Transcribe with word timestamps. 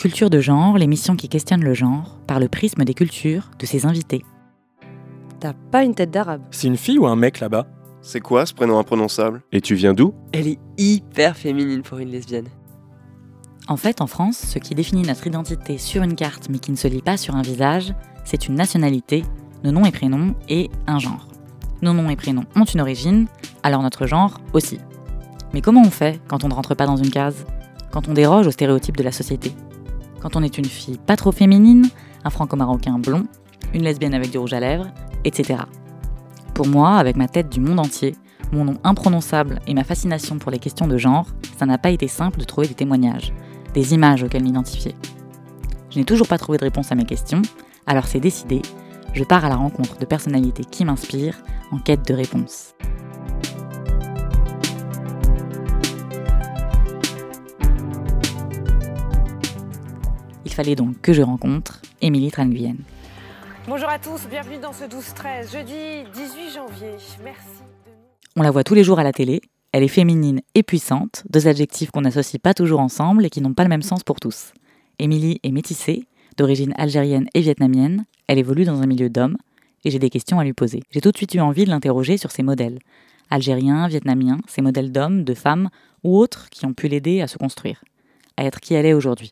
Culture 0.00 0.30
de 0.30 0.40
genre, 0.40 0.78
l'émission 0.78 1.14
qui 1.14 1.28
questionne 1.28 1.62
le 1.62 1.74
genre 1.74 2.16
par 2.26 2.40
le 2.40 2.48
prisme 2.48 2.84
des 2.84 2.94
cultures 2.94 3.50
de 3.58 3.66
ses 3.66 3.84
invités. 3.84 4.24
T'as 5.40 5.52
pas 5.52 5.84
une 5.84 5.94
tête 5.94 6.10
d'arabe. 6.10 6.40
C'est 6.52 6.68
une 6.68 6.78
fille 6.78 6.98
ou 6.98 7.06
un 7.06 7.16
mec 7.16 7.38
là-bas? 7.38 7.66
C'est 8.00 8.20
quoi 8.20 8.46
ce 8.46 8.54
prénom 8.54 8.78
imprononçable? 8.78 9.42
Et 9.52 9.60
tu 9.60 9.74
viens 9.74 9.92
d'où? 9.92 10.14
Elle 10.32 10.46
est 10.48 10.58
hyper 10.78 11.36
féminine 11.36 11.82
pour 11.82 11.98
une 11.98 12.08
lesbienne. 12.08 12.48
En 13.68 13.76
fait, 13.76 14.00
en 14.00 14.06
France, 14.06 14.38
ce 14.38 14.58
qui 14.58 14.74
définit 14.74 15.02
notre 15.02 15.26
identité 15.26 15.76
sur 15.76 16.02
une 16.02 16.14
carte 16.14 16.48
mais 16.48 16.60
qui 16.60 16.70
ne 16.70 16.76
se 16.76 16.88
lit 16.88 17.02
pas 17.02 17.18
sur 17.18 17.36
un 17.36 17.42
visage, 17.42 17.92
c'est 18.24 18.48
une 18.48 18.54
nationalité, 18.54 19.22
nos 19.64 19.70
noms 19.70 19.84
et 19.84 19.92
prénoms 19.92 20.34
et 20.48 20.70
un 20.86 20.98
genre. 20.98 21.28
Nos 21.82 21.92
noms 21.92 22.08
et 22.08 22.16
prénoms 22.16 22.46
ont 22.56 22.64
une 22.64 22.80
origine, 22.80 23.26
alors 23.62 23.82
notre 23.82 24.06
genre 24.06 24.40
aussi. 24.54 24.78
Mais 25.52 25.60
comment 25.60 25.82
on 25.82 25.90
fait 25.90 26.22
quand 26.26 26.42
on 26.42 26.48
ne 26.48 26.54
rentre 26.54 26.74
pas 26.74 26.86
dans 26.86 26.96
une 26.96 27.10
case? 27.10 27.44
Quand 27.90 28.08
on 28.08 28.14
déroge 28.14 28.46
aux 28.46 28.50
stéréotypes 28.50 28.96
de 28.96 29.02
la 29.02 29.12
société? 29.12 29.52
Quand 30.20 30.36
on 30.36 30.42
est 30.42 30.58
une 30.58 30.64
fille 30.64 30.98
pas 30.98 31.16
trop 31.16 31.32
féminine, 31.32 31.88
un 32.24 32.30
franco-marocain 32.30 32.98
blond, 32.98 33.24
une 33.74 33.82
lesbienne 33.82 34.14
avec 34.14 34.30
du 34.30 34.38
rouge 34.38 34.52
à 34.52 34.60
lèvres, 34.60 34.88
etc. 35.24 35.60
Pour 36.54 36.66
moi, 36.66 36.96
avec 36.96 37.16
ma 37.16 37.28
tête 37.28 37.48
du 37.48 37.60
monde 37.60 37.80
entier, 37.80 38.14
mon 38.52 38.64
nom 38.64 38.76
imprononçable 38.84 39.60
et 39.66 39.74
ma 39.74 39.84
fascination 39.84 40.38
pour 40.38 40.50
les 40.50 40.58
questions 40.58 40.86
de 40.86 40.98
genre, 40.98 41.26
ça 41.58 41.66
n'a 41.66 41.78
pas 41.78 41.90
été 41.90 42.08
simple 42.08 42.38
de 42.38 42.44
trouver 42.44 42.68
des 42.68 42.74
témoignages, 42.74 43.32
des 43.74 43.94
images 43.94 44.22
auxquelles 44.22 44.42
m'identifier. 44.42 44.94
Je 45.90 45.98
n'ai 45.98 46.04
toujours 46.04 46.28
pas 46.28 46.38
trouvé 46.38 46.58
de 46.58 46.64
réponse 46.64 46.92
à 46.92 46.94
mes 46.94 47.04
questions, 47.04 47.42
alors 47.86 48.06
c'est 48.06 48.20
décidé, 48.20 48.62
je 49.14 49.24
pars 49.24 49.44
à 49.44 49.48
la 49.48 49.56
rencontre 49.56 49.98
de 49.98 50.04
personnalités 50.04 50.64
qui 50.64 50.84
m'inspirent 50.84 51.38
en 51.72 51.78
quête 51.78 52.06
de 52.06 52.14
réponses. 52.14 52.74
Fallait 60.60 60.76
donc 60.76 61.00
que 61.00 61.14
je 61.14 61.22
rencontre 61.22 61.80
Émilie 62.02 62.30
Tranguyen. 62.30 62.76
Bonjour 63.66 63.88
à 63.88 63.98
tous, 63.98 64.28
bienvenue 64.28 64.58
dans 64.58 64.74
ce 64.74 64.84
12-13, 64.84 65.50
jeudi 65.50 66.04
18 66.12 66.54
janvier. 66.54 66.90
Merci. 67.24 67.62
De... 67.86 67.92
On 68.36 68.42
la 68.42 68.50
voit 68.50 68.62
tous 68.62 68.74
les 68.74 68.84
jours 68.84 68.98
à 68.98 69.02
la 69.02 69.14
télé. 69.14 69.40
Elle 69.72 69.84
est 69.84 69.88
féminine 69.88 70.42
et 70.54 70.62
puissante, 70.62 71.24
deux 71.30 71.48
adjectifs 71.48 71.90
qu'on 71.90 72.02
n'associe 72.02 72.38
pas 72.38 72.52
toujours 72.52 72.80
ensemble 72.80 73.24
et 73.24 73.30
qui 73.30 73.40
n'ont 73.40 73.54
pas 73.54 73.62
le 73.62 73.70
même 73.70 73.80
sens 73.80 74.02
pour 74.02 74.20
tous. 74.20 74.52
Émilie 74.98 75.40
est 75.44 75.50
métissée, 75.50 76.04
d'origine 76.36 76.74
algérienne 76.76 77.28
et 77.32 77.40
vietnamienne. 77.40 78.04
Elle 78.26 78.36
évolue 78.36 78.66
dans 78.66 78.82
un 78.82 78.86
milieu 78.86 79.08
d'hommes 79.08 79.38
et 79.86 79.90
j'ai 79.90 79.98
des 79.98 80.10
questions 80.10 80.40
à 80.40 80.44
lui 80.44 80.52
poser. 80.52 80.82
J'ai 80.90 81.00
tout 81.00 81.10
de 81.10 81.16
suite 81.16 81.34
eu 81.34 81.40
envie 81.40 81.64
de 81.64 81.70
l'interroger 81.70 82.18
sur 82.18 82.32
ses 82.32 82.42
modèles. 82.42 82.80
Algériens, 83.30 83.88
vietnamiens, 83.88 84.36
ses 84.46 84.60
modèles 84.60 84.92
d'hommes, 84.92 85.24
de 85.24 85.32
femmes 85.32 85.70
ou 86.04 86.18
autres 86.18 86.50
qui 86.50 86.66
ont 86.66 86.74
pu 86.74 86.86
l'aider 86.86 87.22
à 87.22 87.28
se 87.28 87.38
construire, 87.38 87.82
à 88.36 88.44
être 88.44 88.60
qui 88.60 88.74
elle 88.74 88.84
est 88.84 88.92
aujourd'hui. 88.92 89.30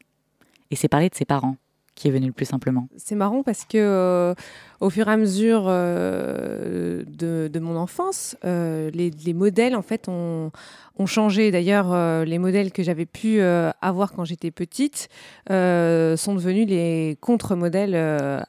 Et 0.71 0.77
c'est 0.77 0.89
parler 0.89 1.09
de 1.09 1.15
ses 1.15 1.25
parents 1.25 1.57
qui 1.99 2.07
est 2.07 2.13
venu 2.13 2.29
le 2.29 2.33
plus 2.33 2.47
simplement. 2.47 2.89
C'est 2.97 3.17
marrant 3.17 3.43
parce 3.43 3.65
que 3.65 3.77
euh, 3.77 4.35
au 4.81 4.89
fur 4.89 5.09
et 5.09 5.13
à 5.13 5.17
mesure 5.17 5.65
euh, 5.67 7.03
de, 7.09 7.59
mon 7.59 7.77
enfance, 7.77 8.37
euh, 8.45 8.89
les, 8.95 9.11
les, 9.11 9.35
modèles 9.35 9.75
en 9.75 9.83
fait 9.83 10.09
ont, 10.09 10.53
changé. 11.07 11.51
D'ailleurs, 11.53 12.25
les 12.25 12.39
modèles 12.39 12.73
que 12.73 12.83
j'avais 12.83 13.07
pu 13.07 13.41
avoir 13.41 14.13
quand 14.13 14.25
j'étais 14.25 14.51
petite 14.51 15.09
sont 15.49 16.35
devenus 16.35 16.67
les 16.67 17.17
contre-modèles 17.21 17.95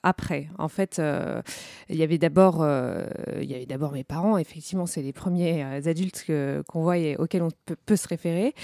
après. 0.01 0.47
En 0.57 0.67
fait, 0.67 0.99
il 1.89 1.95
y 1.95 2.01
avait 2.01 2.17
d'abord, 2.17 2.67
il 3.39 3.45
y 3.45 3.53
avait 3.53 3.67
d'abord 3.67 3.91
mes 3.91 4.03
parents. 4.03 4.39
Effectivement, 4.39 4.87
c'est 4.87 5.03
les 5.03 5.13
premiers 5.13 5.61
adultes 5.87 6.25
qu'on 6.67 6.81
voit 6.81 6.97
et 6.97 7.17
auxquels 7.17 7.43
on 7.43 7.51
peut, 7.65 7.75
peut, 7.85 7.95
se 7.95 8.07
référer. 8.07 8.55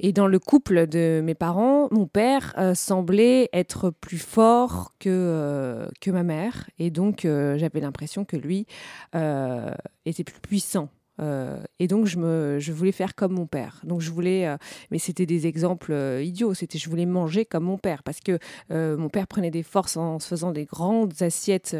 Et 0.00 0.10
dans 0.10 0.26
le 0.26 0.40
couple 0.40 0.88
de 0.88 1.22
mes 1.24 1.36
parents, 1.36 1.86
mon 1.92 2.08
père 2.08 2.56
semblait 2.74 3.48
être 3.52 3.90
plus 3.90 4.18
fort 4.20 4.92
que 4.98 5.88
que 6.00 6.10
ma 6.10 6.22
mère, 6.22 6.70
et 6.78 6.90
donc 6.90 7.22
j'avais 7.22 7.80
l'impression 7.80 8.24
que 8.24 8.36
lui 8.36 8.66
était 9.12 10.24
plus 10.24 10.40
puissant 10.40 10.88
euh, 11.20 11.58
et 11.78 11.86
donc, 11.86 12.06
je, 12.06 12.18
me, 12.18 12.58
je 12.58 12.72
voulais 12.72 12.92
faire 12.92 13.14
comme 13.14 13.32
mon 13.32 13.46
père. 13.46 13.80
Donc, 13.84 14.00
je 14.00 14.10
voulais, 14.10 14.46
euh, 14.46 14.56
mais 14.90 14.98
c'était 14.98 15.26
des 15.26 15.46
exemples 15.46 15.92
euh, 15.92 16.22
idiots. 16.22 16.54
C'était, 16.54 16.78
je 16.78 16.88
voulais 16.88 17.06
manger 17.06 17.44
comme 17.44 17.64
mon 17.64 17.78
père 17.78 18.02
parce 18.02 18.20
que 18.20 18.38
mon 18.70 19.08
père 19.08 19.26
prenait 19.26 19.50
des 19.50 19.62
forces 19.62 19.96
en 19.96 20.18
se 20.18 20.28
faisant 20.28 20.52
des 20.52 20.64
grandes 20.64 21.22
assiettes 21.22 21.76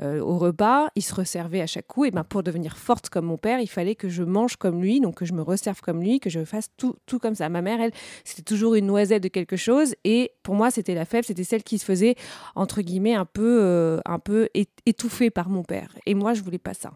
au 0.00 0.38
repas. 0.38 0.88
Il 0.94 1.02
se 1.02 1.14
resservait 1.14 1.60
à 1.60 1.66
chaque 1.66 1.86
coup. 1.86 2.04
Et 2.04 2.10
ben, 2.10 2.24
pour 2.24 2.42
devenir 2.42 2.76
forte 2.76 3.08
comme 3.08 3.26
mon 3.26 3.38
père, 3.38 3.60
il 3.60 3.66
fallait 3.66 3.94
que 3.94 4.08
je 4.08 4.22
mange 4.22 4.56
comme 4.56 4.82
lui, 4.82 5.00
donc 5.00 5.16
que 5.16 5.24
je 5.24 5.32
me 5.32 5.42
resserve 5.42 5.80
comme 5.80 6.00
lui, 6.00 6.20
que 6.20 6.30
je 6.30 6.44
fasse 6.44 6.68
tout, 6.76 6.96
tout 7.06 7.18
comme 7.18 7.34
ça. 7.34 7.48
Ma 7.48 7.62
mère, 7.62 7.80
elle, 7.80 7.92
c'était 8.24 8.42
toujours 8.42 8.74
une 8.74 8.86
noisette 8.86 9.22
de 9.22 9.28
quelque 9.28 9.56
chose. 9.56 9.94
Et 10.04 10.32
pour 10.42 10.54
moi, 10.54 10.70
c'était 10.70 10.94
la 10.94 11.04
faible. 11.04 11.24
C'était 11.24 11.44
celle 11.44 11.62
qui 11.62 11.78
se 11.78 11.84
faisait 11.84 12.14
entre 12.54 12.82
guillemets 12.82 13.14
un 13.14 13.26
peu, 13.26 14.00
un 14.04 14.18
peu 14.18 14.48
étouffée 14.86 15.30
par 15.30 15.48
mon 15.48 15.62
père. 15.62 15.94
Et 16.06 16.14
moi, 16.14 16.34
je 16.34 16.42
voulais 16.42 16.58
pas 16.58 16.74
ça. 16.74 16.92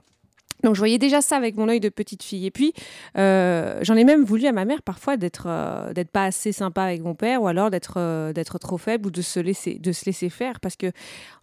Donc 0.63 0.75
je 0.75 0.81
voyais 0.81 0.99
déjà 0.99 1.21
ça 1.21 1.37
avec 1.37 1.57
mon 1.57 1.69
œil 1.69 1.81
de 1.81 1.89
petite 1.89 2.23
fille. 2.23 2.47
Et 2.47 2.51
puis 2.51 2.73
euh, 3.19 3.79
j'en 3.83 3.95
ai 3.97 4.05
même 4.05 4.25
voulu 4.25 4.47
à 4.47 4.53
ma 4.53 4.65
mère 4.65 4.83
parfois 4.83 5.17
d'être 5.17 5.47
euh, 5.47 5.93
d'être 5.93 6.11
pas 6.11 6.25
assez 6.25 6.53
sympa 6.53 6.83
avec 6.83 7.03
mon 7.03 7.15
père 7.15 7.43
ou 7.43 7.49
alors 7.49 7.71
d'être 7.71 7.95
euh, 7.97 8.33
d'être 8.33 8.59
trop 8.59 8.79
faible 8.79 9.07
ou 9.09 9.11
de 9.11 9.23
se 9.23 9.41
laisser 9.41 9.79
de 9.79 9.93
se 9.93 10.05
laisser 10.05 10.29
faire 10.29 10.61
parce 10.61 10.77
que 10.77 10.93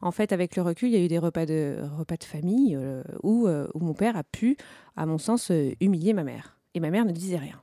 en 0.01 0.11
fait 0.11 0.31
avec 0.31 0.55
le 0.55 0.61
recul 0.61 0.89
il 0.89 0.97
y 0.97 1.01
a 1.01 1.03
eu 1.03 1.07
des 1.07 1.19
repas 1.19 1.45
de 1.45 1.77
repas 1.97 2.17
de 2.17 2.23
famille 2.23 2.77
où, 3.23 3.47
où 3.47 3.79
mon 3.79 3.93
père 3.93 4.15
a 4.17 4.23
pu 4.23 4.57
à 4.95 5.05
mon 5.05 5.17
sens 5.17 5.51
humilier 5.81 6.13
ma 6.13 6.23
mère 6.23 6.57
et 6.73 6.79
ma 6.79 6.89
mère 6.89 7.05
ne 7.05 7.11
disait 7.11 7.37
rien. 7.37 7.61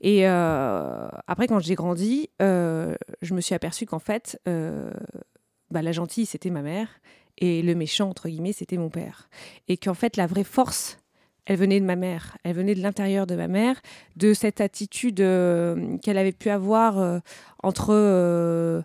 Et 0.00 0.26
après 0.26 1.46
quand 1.48 1.58
j'ai 1.58 1.74
grandi 1.74 2.30
je 2.40 3.34
me 3.34 3.40
suis 3.40 3.54
aperçue 3.54 3.86
qu'en 3.86 3.98
fait 3.98 4.40
bah, 4.44 5.82
la 5.82 5.92
gentille 5.92 6.26
c'était 6.26 6.50
ma 6.50 6.62
mère 6.62 6.88
et 7.38 7.62
le 7.62 7.74
méchant, 7.74 8.08
entre 8.08 8.28
guillemets, 8.28 8.52
c'était 8.52 8.76
mon 8.76 8.90
père. 8.90 9.28
Et 9.68 9.76
qu'en 9.76 9.94
fait, 9.94 10.16
la 10.16 10.26
vraie 10.26 10.44
force, 10.44 10.98
elle 11.46 11.56
venait 11.56 11.80
de 11.80 11.84
ma 11.84 11.96
mère, 11.96 12.36
elle 12.44 12.54
venait 12.54 12.74
de 12.74 12.82
l'intérieur 12.82 13.26
de 13.26 13.34
ma 13.34 13.48
mère, 13.48 13.80
de 14.16 14.34
cette 14.34 14.60
attitude 14.60 15.20
euh, 15.20 15.96
qu'elle 15.98 16.18
avait 16.18 16.32
pu 16.32 16.50
avoir 16.50 16.98
euh, 16.98 17.20
entre 17.62 17.88
euh, 17.94 18.82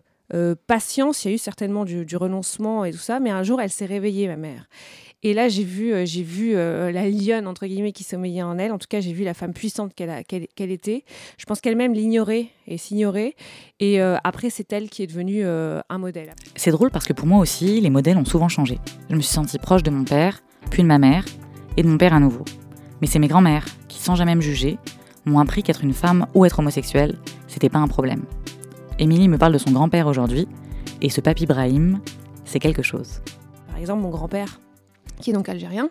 patience, 0.68 1.26
il 1.26 1.28
y 1.28 1.32
a 1.32 1.36
eu 1.36 1.38
certainement 1.38 1.84
du, 1.84 2.06
du, 2.06 2.16
renoncement 2.16 2.86
et 2.86 2.92
tout 2.92 2.98
ça, 2.98 3.20
mais 3.20 3.30
un 3.30 3.44
jour, 3.44 3.60
elle 3.60 3.70
s'est 3.70 3.86
réveillée, 3.86 4.28
ma 4.28 4.38
mère. 4.38 4.68
Et 5.24 5.34
là, 5.34 5.48
j'ai 5.48 5.64
vu, 5.64 5.94
euh, 5.94 6.06
j'ai 6.06 6.22
vu 6.22 6.54
euh, 6.56 6.92
la 6.92 7.10
lionne, 7.10 7.48
entre 7.48 7.66
guillemets, 7.66 7.94
qui 7.94 8.04
sommeillait 8.04 8.44
en 8.44 8.58
elle. 8.58 8.72
En 8.74 8.78
tout 8.78 8.88
cas, 8.90 9.00
j'ai 9.00 9.14
vu 9.14 9.24
la 9.24 9.34
femme 9.34 9.54
puissante 9.54 9.94
qu'elle 9.96 10.24
qu 10.26 10.48
qu 10.54 10.64
était. 10.64 11.06
Je 11.38 11.46
pense 11.46 11.62
qu'elle-même 11.62 11.94
l'ignorait 11.94 12.48
et 12.68 12.78
s'ignorait. 12.78 13.36
Et 13.80 14.02
euh, 14.02 14.18
après, 14.24 14.50
c'est 14.50 14.72
elle 14.74 14.90
qui 14.90 15.02
est 15.02 15.08
devenue 15.08 15.42
euh, 15.46 15.80
un 15.90 15.98
modèle. 15.98 16.34
C'est 16.56 16.72
drôle 16.72 16.92
parce 16.92 17.06
que 17.06 17.14
pour 17.14 17.26
moi 17.26 17.40
aussi, 17.40 17.80
les 17.80 17.90
modèles 17.90 18.18
ont 18.18 18.26
souvent 18.26 18.50
changé. 18.50 18.80
Je 19.10 19.16
me 19.16 19.22
suis 19.22 19.34
sentie 19.34 19.60
proche 19.60 19.84
de 19.84 19.92
mon 19.92 20.04
père, 20.04 20.42
puis 20.70 20.84
de 20.84 20.88
ma 20.88 21.00
mère, 21.00 21.24
et 21.78 21.84
de 21.84 21.88
mon 21.88 21.98
père 21.98 22.14
à 22.14 22.20
nouveau. 22.20 22.44
Mais 23.02 23.08
c'est 23.08 23.20
mes 23.20 23.28
grands-mères 23.28 23.66
qui, 23.88 24.00
sans 24.00 24.16
jamais 24.16 24.36
me 24.36 24.42
juger, 24.42 24.78
m'ont 25.26 25.40
appris 25.40 25.64
qu'être 25.64 25.84
une 25.84 25.94
femme 25.94 26.28
ou 26.34 26.44
être 26.46 26.60
homosexuelle, 26.60 27.18
c'était 27.48 27.70
pas 27.70 27.80
un 27.80 27.88
problème. 27.88 28.24
Émilie 29.00 29.30
me 29.30 29.38
parle 29.38 29.54
de 29.54 29.58
son 29.58 29.72
grand-père 29.72 30.08
aujourd'hui, 30.08 30.48
et 31.02 31.10
ce 31.10 31.22
papy 31.22 31.46
Brahim, 31.46 32.00
c'est 32.46 32.60
quelque 32.60 32.84
chose. 32.84 33.22
Par 33.68 33.78
exemple, 33.78 34.04
mon 34.04 34.10
grand-père, 34.10 34.60
qui 35.24 35.30
est 35.30 35.34
donc 35.34 35.48
algérien. 35.50 35.90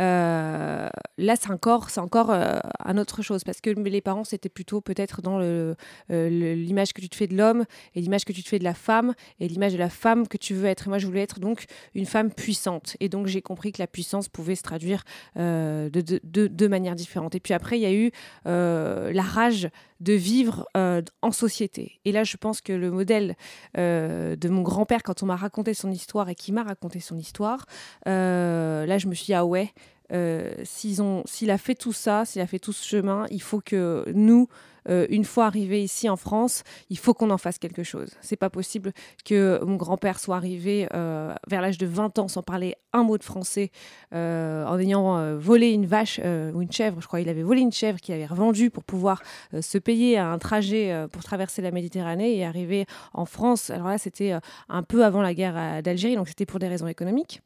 Euh, 0.00 0.88
là, 1.22 1.36
c'est 1.36 1.50
encore, 1.50 1.90
c'est 1.90 2.00
encore 2.00 2.30
euh, 2.30 2.58
un 2.84 2.98
autre 2.98 3.22
chose 3.22 3.44
parce 3.44 3.60
que 3.60 3.70
les 3.70 4.00
parents, 4.00 4.24
c'était 4.24 4.48
plutôt 4.48 4.80
peut-être 4.80 5.22
dans 5.22 5.40
euh, 5.40 5.74
l'image 6.08 6.92
que 6.92 7.00
tu 7.00 7.08
te 7.08 7.16
fais 7.16 7.26
de 7.26 7.36
l'homme 7.36 7.64
et 7.94 8.00
l'image 8.00 8.24
que 8.24 8.32
tu 8.32 8.42
te 8.42 8.48
fais 8.48 8.58
de 8.58 8.64
la 8.64 8.74
femme 8.74 9.14
et 9.40 9.48
l'image 9.48 9.72
de 9.72 9.78
la 9.78 9.90
femme 9.90 10.28
que 10.28 10.36
tu 10.36 10.54
veux 10.54 10.66
être. 10.66 10.86
Et 10.86 10.88
moi, 10.88 10.98
je 10.98 11.06
voulais 11.06 11.22
être 11.22 11.40
donc 11.40 11.64
une 11.94 12.06
femme 12.06 12.30
puissante. 12.30 12.96
Et 13.00 13.08
donc, 13.08 13.26
j'ai 13.26 13.42
compris 13.42 13.72
que 13.72 13.80
la 13.80 13.86
puissance 13.86 14.28
pouvait 14.28 14.56
se 14.56 14.62
traduire 14.62 15.04
de, 15.36 15.90
de, 15.90 16.20
de, 16.22 16.46
de, 16.46 16.66
manière 16.66 16.94
différente. 16.94 17.34
Et 17.34 17.40
puis 17.40 17.54
après, 17.54 17.78
il 17.78 17.82
y 17.82 17.86
a 17.86 17.92
eu 17.92 18.10
la 18.44 19.22
rage 19.22 19.68
de 20.02 20.12
vivre 20.14 20.66
euh, 20.76 21.00
en 21.22 21.30
société. 21.30 22.00
Et 22.04 22.12
là, 22.12 22.24
je 22.24 22.36
pense 22.36 22.60
que 22.60 22.72
le 22.72 22.90
modèle 22.90 23.36
euh, 23.78 24.34
de 24.34 24.48
mon 24.48 24.62
grand-père, 24.62 25.02
quand 25.02 25.22
on 25.22 25.26
m'a 25.26 25.36
raconté 25.36 25.74
son 25.74 25.90
histoire 25.90 26.28
et 26.28 26.34
qui 26.34 26.50
m'a 26.50 26.64
raconté 26.64 26.98
son 26.98 27.16
histoire, 27.16 27.66
euh, 28.08 28.84
là, 28.84 28.98
je 28.98 29.06
me 29.06 29.14
suis 29.14 29.26
dit, 29.26 29.34
ah 29.34 29.44
ouais, 29.44 29.72
ont, 30.12 31.22
s'il 31.24 31.50
a 31.50 31.58
fait 31.58 31.74
tout 31.74 31.92
ça, 31.92 32.24
s'il 32.24 32.40
a 32.42 32.46
fait 32.46 32.58
tout 32.58 32.72
ce 32.72 32.86
chemin, 32.86 33.26
il 33.30 33.42
faut 33.42 33.60
que 33.60 34.04
nous, 34.14 34.48
euh, 34.88 35.06
une 35.10 35.24
fois 35.24 35.46
arrivé 35.46 35.82
ici 35.82 36.08
en 36.08 36.16
France, 36.16 36.64
il 36.90 36.98
faut 36.98 37.14
qu'on 37.14 37.30
en 37.30 37.38
fasse 37.38 37.58
quelque 37.58 37.82
chose. 37.82 38.10
C'est 38.20 38.36
pas 38.36 38.50
possible 38.50 38.92
que 39.24 39.60
mon 39.64 39.76
grand-père 39.76 40.18
soit 40.18 40.36
arrivé 40.36 40.88
euh, 40.94 41.34
vers 41.48 41.62
l'âge 41.62 41.78
de 41.78 41.86
20 41.86 42.18
ans 42.18 42.28
sans 42.28 42.42
parler 42.42 42.74
un 42.92 43.04
mot 43.04 43.18
de 43.18 43.24
français, 43.24 43.70
euh, 44.14 44.66
en 44.66 44.78
ayant 44.78 45.16
euh, 45.16 45.38
volé 45.38 45.70
une 45.70 45.86
vache 45.86 46.20
euh, 46.24 46.52
ou 46.52 46.62
une 46.62 46.72
chèvre, 46.72 47.00
je 47.00 47.06
crois 47.06 47.20
il 47.20 47.28
avait 47.28 47.42
volé 47.42 47.60
une 47.60 47.72
chèvre 47.72 48.00
qu'il 48.00 48.14
avait 48.14 48.26
revendue 48.26 48.70
pour 48.70 48.84
pouvoir 48.84 49.22
euh, 49.54 49.62
se 49.62 49.78
payer 49.78 50.18
un 50.18 50.38
trajet 50.38 51.06
pour 51.10 51.22
traverser 51.22 51.62
la 51.62 51.70
Méditerranée 51.70 52.36
et 52.36 52.44
arriver 52.44 52.86
en 53.14 53.24
France. 53.24 53.70
Alors 53.70 53.88
là, 53.88 53.98
c'était 53.98 54.34
un 54.68 54.82
peu 54.82 55.04
avant 55.04 55.22
la 55.22 55.34
guerre 55.34 55.82
d'Algérie, 55.82 56.16
donc 56.16 56.28
c'était 56.28 56.46
pour 56.46 56.58
des 56.58 56.68
raisons 56.68 56.86
économiques. 56.86 57.40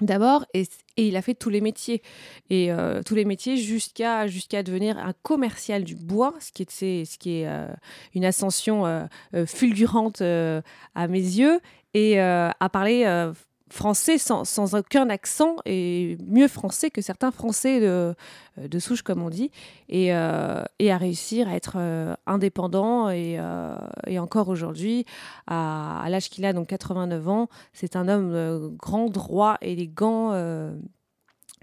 D'abord 0.00 0.44
et, 0.54 0.64
il 0.96 1.16
a 1.16 1.22
fait 1.22 1.34
tous 1.34 1.50
les 1.50 1.60
métiers. 1.60 2.02
Et 2.50 2.72
euh, 2.72 3.02
tous 3.04 3.14
les 3.14 3.24
métiers 3.24 3.56
jusqu'à 3.56 4.26
jusqu'à 4.26 4.64
devenir 4.64 4.98
un 4.98 5.12
commercial 5.22 5.84
du 5.84 5.94
bois 5.94 6.34
ce 6.40 6.50
qui 6.50 6.62
est 6.62 7.04
ce 7.04 7.18
qui 7.18 7.40
est 7.40 7.46
euh, 7.46 7.68
une 8.14 8.24
ascension 8.24 8.84
euh, 8.86 9.06
fulgurante 9.46 10.20
à 10.22 11.08
mes 11.08 11.20
yeux. 11.20 11.60
Et 11.94 12.20
à 12.20 12.68
parler 12.70 13.32
français 13.70 14.18
sans, 14.18 14.74
aucun 14.74 15.10
accent 15.10 15.56
et 15.64 16.16
mieux 16.26 16.48
français 16.48 16.90
que 16.90 17.00
certains 17.00 17.30
français 17.30 17.80
de, 17.80 18.14
de 18.56 18.78
souche 18.78 19.02
comme 19.02 19.22
on 19.22 19.30
dit 19.30 19.50
et, 19.88 20.14
euh, 20.14 20.62
à 20.62 20.96
réussir 20.96 21.48
à 21.48 21.54
être 21.54 21.76
euh, 21.76 22.14
indépendant 22.26 23.10
et, 23.10 23.36
euh, 23.38 23.76
encore 24.18 24.48
aujourd'hui 24.48 25.04
à, 25.46 26.04
l'âge 26.08 26.30
qu'il 26.30 26.44
a 26.44 26.52
donc 26.52 26.68
89 26.68 27.28
ans 27.28 27.48
c'est 27.72 27.96
un 27.96 28.08
homme 28.08 28.32
euh, 28.34 28.68
grand 28.70 29.08
droit 29.08 29.58
élégant 29.60 30.30
euh, 30.32 30.74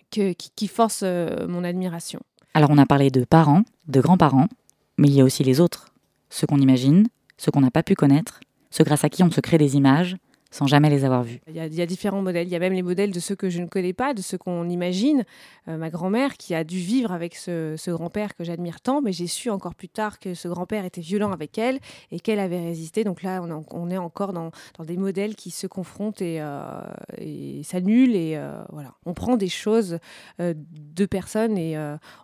qui, 0.10 0.36
qui 0.36 0.68
force 0.68 1.02
euh, 1.04 1.48
mon 1.48 1.64
admiration. 1.64 2.20
Alors 2.54 2.70
on 2.72 2.78
a 2.78 2.86
parlé 2.86 3.12
de 3.12 3.26
parents, 3.26 3.64
de 3.88 4.00
grands-parents, 4.00 4.48
mais 4.98 5.08
il 5.08 5.14
y 5.14 5.22
a 5.22 5.24
aussi 5.24 5.44
les 5.44 5.60
autres, 5.60 5.94
ceux 6.30 6.48
qu'on 6.48 6.60
imagine, 6.60 7.08
ceux 7.38 7.52
qu'on 7.52 7.62
n'a 7.62 7.72
pas 7.72 7.84
pu 7.84 7.96
connaître, 7.96 8.40
ceux 8.72 8.84
grâce 8.84 9.04
à 9.04 9.10
qui 9.10 9.24
on 9.24 9.32
se 9.32 9.42
crée 9.42 9.58
des 9.58 9.76
images 9.76 10.16
sans 10.56 10.68
jamais 10.68 10.90
les 10.90 11.04
avoir 11.04 11.24
vus. 11.24 11.40
Il 11.48 11.56
y, 11.56 11.60
a, 11.60 11.66
il 11.66 11.76
y 11.76 11.82
a 11.82 11.86
différents 11.86 12.22
modèles. 12.22 12.48
Il 12.48 12.52
y 12.52 12.56
a 12.56 12.60
même 12.60 12.72
les 12.74 12.82
modèles 12.82 13.12
de 13.12 13.20
ceux 13.20 13.36
que 13.36 13.50
je 13.50 13.60
ne 13.62 13.66
connais 13.68 13.92
pas, 13.92 14.14
de 14.14 14.22
ceux 14.22 14.38
qu'on 14.38 14.70
imagine. 14.70 15.26
Euh, 15.68 15.76
ma 15.78 15.90
grand-mère 15.90 16.38
qui 16.38 16.56
a 16.56 16.64
dû 16.64 16.78
vivre 16.78 17.12
avec 17.12 17.36
ce, 17.36 17.76
ce 17.78 17.92
grand-père 17.92 18.36
que 18.36 18.44
j'admire 18.46 18.80
tant, 18.80 19.02
mais 19.02 19.12
j'ai 19.12 19.28
su 19.28 19.50
encore 19.50 19.76
plus 19.76 19.90
tard 19.90 20.18
que 20.18 20.34
ce 20.34 20.48
grand-père 20.48 20.86
était 20.86 21.02
violent 21.02 21.32
avec 21.34 21.58
elle 21.58 21.80
et 22.12 22.20
qu'elle 22.22 22.40
avait 22.40 22.62
résisté. 22.62 23.04
Donc 23.04 23.22
là, 23.22 23.42
on, 23.44 23.50
est- 23.50 23.66
on 23.72 23.90
est 23.90 23.98
encore 23.98 24.32
dans, 24.32 24.52
dans 24.78 24.86
des 24.86 24.96
modèles 24.96 25.36
qui 25.36 25.52
se 25.52 25.68
confrontent 25.68 26.22
et, 26.22 26.38
euh, 26.40 26.82
et 27.18 27.62
s'annulent. 27.64 28.16
Et 28.16 28.38
euh, 28.38 28.64
voilà, 28.72 28.94
on 29.06 29.14
prend 29.14 29.36
des 29.36 29.50
choses 29.50 30.00
euh, 30.40 30.54
de 30.56 31.06
personnes 31.06 31.58
et 31.58 31.78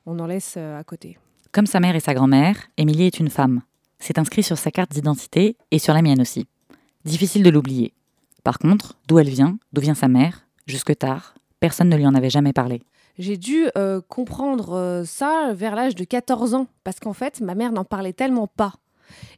on 0.05 0.17
en 0.19 0.25
laisse 0.25 0.55
à 0.57 0.83
côté. 0.85 1.17
Comme 1.51 1.65
sa 1.65 1.81
mère 1.81 1.95
et 1.97 1.99
sa 1.99 2.13
grand-mère, 2.13 2.55
Émilie 2.77 3.07
est 3.07 3.19
une 3.19 3.29
femme. 3.29 3.61
C'est 3.99 4.17
inscrit 4.17 4.41
sur 4.43 4.57
sa 4.57 4.71
carte 4.71 4.91
d'identité 4.93 5.57
et 5.71 5.79
sur 5.79 5.93
la 5.93 6.01
mienne 6.01 6.21
aussi. 6.21 6.47
Difficile 7.03 7.43
de 7.43 7.49
l'oublier. 7.49 7.93
Par 8.43 8.59
contre, 8.59 8.95
d'où 9.07 9.19
elle 9.19 9.29
vient, 9.29 9.57
d'où 9.73 9.81
vient 9.81 9.93
sa 9.93 10.07
mère, 10.07 10.47
jusque 10.65 10.97
tard, 10.97 11.35
personne 11.59 11.89
ne 11.89 11.97
lui 11.97 12.07
en 12.07 12.15
avait 12.15 12.29
jamais 12.29 12.53
parlé. 12.53 12.81
J'ai 13.19 13.37
dû 13.37 13.67
euh, 13.77 14.01
comprendre 14.07 14.73
euh, 14.73 15.03
ça 15.05 15.51
vers 15.53 15.75
l'âge 15.75 15.95
de 15.95 16.03
14 16.03 16.55
ans, 16.55 16.67
parce 16.83 16.99
qu'en 16.99 17.13
fait, 17.13 17.41
ma 17.41 17.55
mère 17.55 17.71
n'en 17.71 17.85
parlait 17.85 18.13
tellement 18.13 18.47
pas. 18.47 18.73